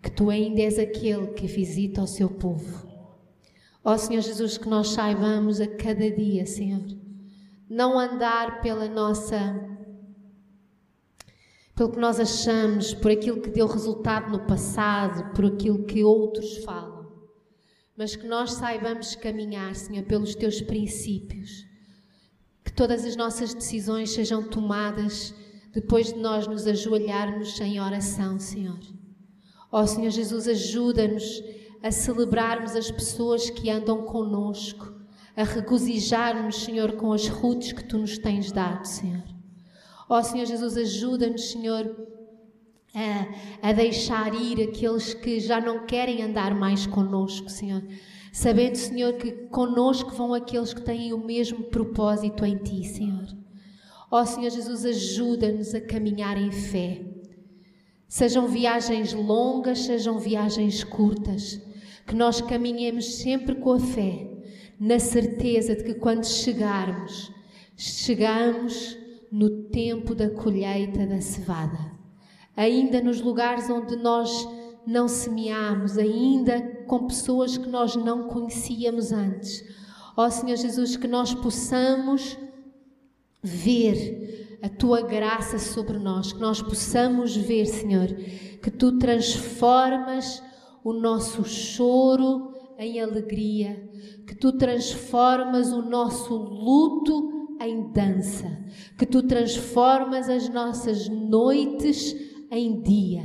[0.00, 2.88] que tu ainda és aquele que visita o seu povo.
[3.84, 6.86] Ó Senhor Jesus, que nós saibamos a cada dia, Senhor,
[7.68, 9.71] não andar pela nossa
[11.82, 16.58] pelo que nós achamos, por aquilo que deu resultado no passado, por aquilo que outros
[16.58, 17.10] falam,
[17.96, 21.66] mas que nós saibamos caminhar, Senhor, pelos teus princípios,
[22.64, 25.34] que todas as nossas decisões sejam tomadas
[25.72, 28.78] depois de nós nos ajoelharmos em oração, Senhor.
[29.72, 31.42] Ó oh, Senhor Jesus, ajuda-nos
[31.82, 34.94] a celebrarmos as pessoas que andam conosco,
[35.36, 39.31] a regozijarmos, Senhor, com as rutas que tu nos tens dado, Senhor.
[40.08, 41.96] Ó oh, Senhor Jesus, ajuda-nos, Senhor,
[42.94, 47.82] a, a, deixar ir aqueles que já não querem andar mais conosco, Senhor.
[48.32, 53.26] Sabendo, Senhor, que conosco vão aqueles que têm o mesmo propósito em Ti, Senhor.
[54.10, 57.00] Ó oh, Senhor Jesus, ajuda-nos a caminhar em fé.
[58.08, 61.58] Sejam viagens longas, sejam viagens curtas,
[62.06, 64.28] que nós caminhemos sempre com a fé,
[64.78, 67.32] na certeza de que quando chegarmos,
[67.74, 68.98] chegamos
[69.32, 71.78] no tempo da colheita da cevada.
[72.54, 74.46] Ainda nos lugares onde nós
[74.86, 79.64] não semeámos, ainda com pessoas que nós não conhecíamos antes.
[80.14, 82.36] Ó Senhor Jesus, que nós possamos
[83.42, 88.08] ver a tua graça sobre nós, que nós possamos ver, Senhor,
[88.62, 90.42] que tu transformas
[90.84, 93.90] o nosso choro em alegria,
[94.26, 98.58] que tu transformas o nosso luto em dança,
[98.98, 102.14] que tu transformas as nossas noites
[102.50, 103.22] em dia.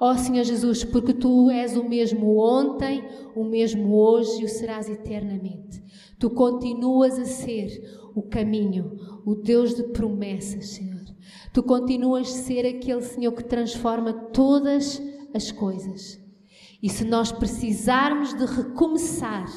[0.00, 3.04] Ó oh, Senhor Jesus, porque tu és o mesmo ontem,
[3.34, 5.82] o mesmo hoje e o serás eternamente.
[6.18, 7.82] Tu continuas a ser
[8.14, 11.04] o caminho, o Deus de promessas, Senhor.
[11.52, 15.02] Tu continuas a ser aquele Senhor que transforma todas
[15.34, 16.20] as coisas.
[16.82, 19.48] E se nós precisarmos de recomeçar,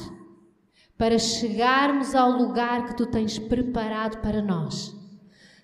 [0.96, 4.94] para chegarmos ao lugar que tu tens preparado para nós.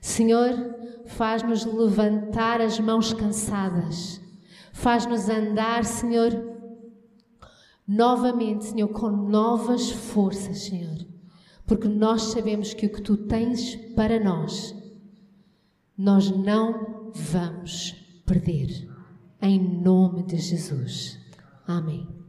[0.01, 0.75] Senhor,
[1.07, 4.21] faz-nos levantar as mãos cansadas,
[4.73, 6.33] faz-nos andar, Senhor,
[7.87, 11.07] novamente, Senhor, com novas forças, Senhor,
[11.67, 14.75] porque nós sabemos que o que tu tens para nós,
[15.97, 18.89] nós não vamos perder.
[19.43, 21.19] Em nome de Jesus.
[21.67, 22.20] Amém.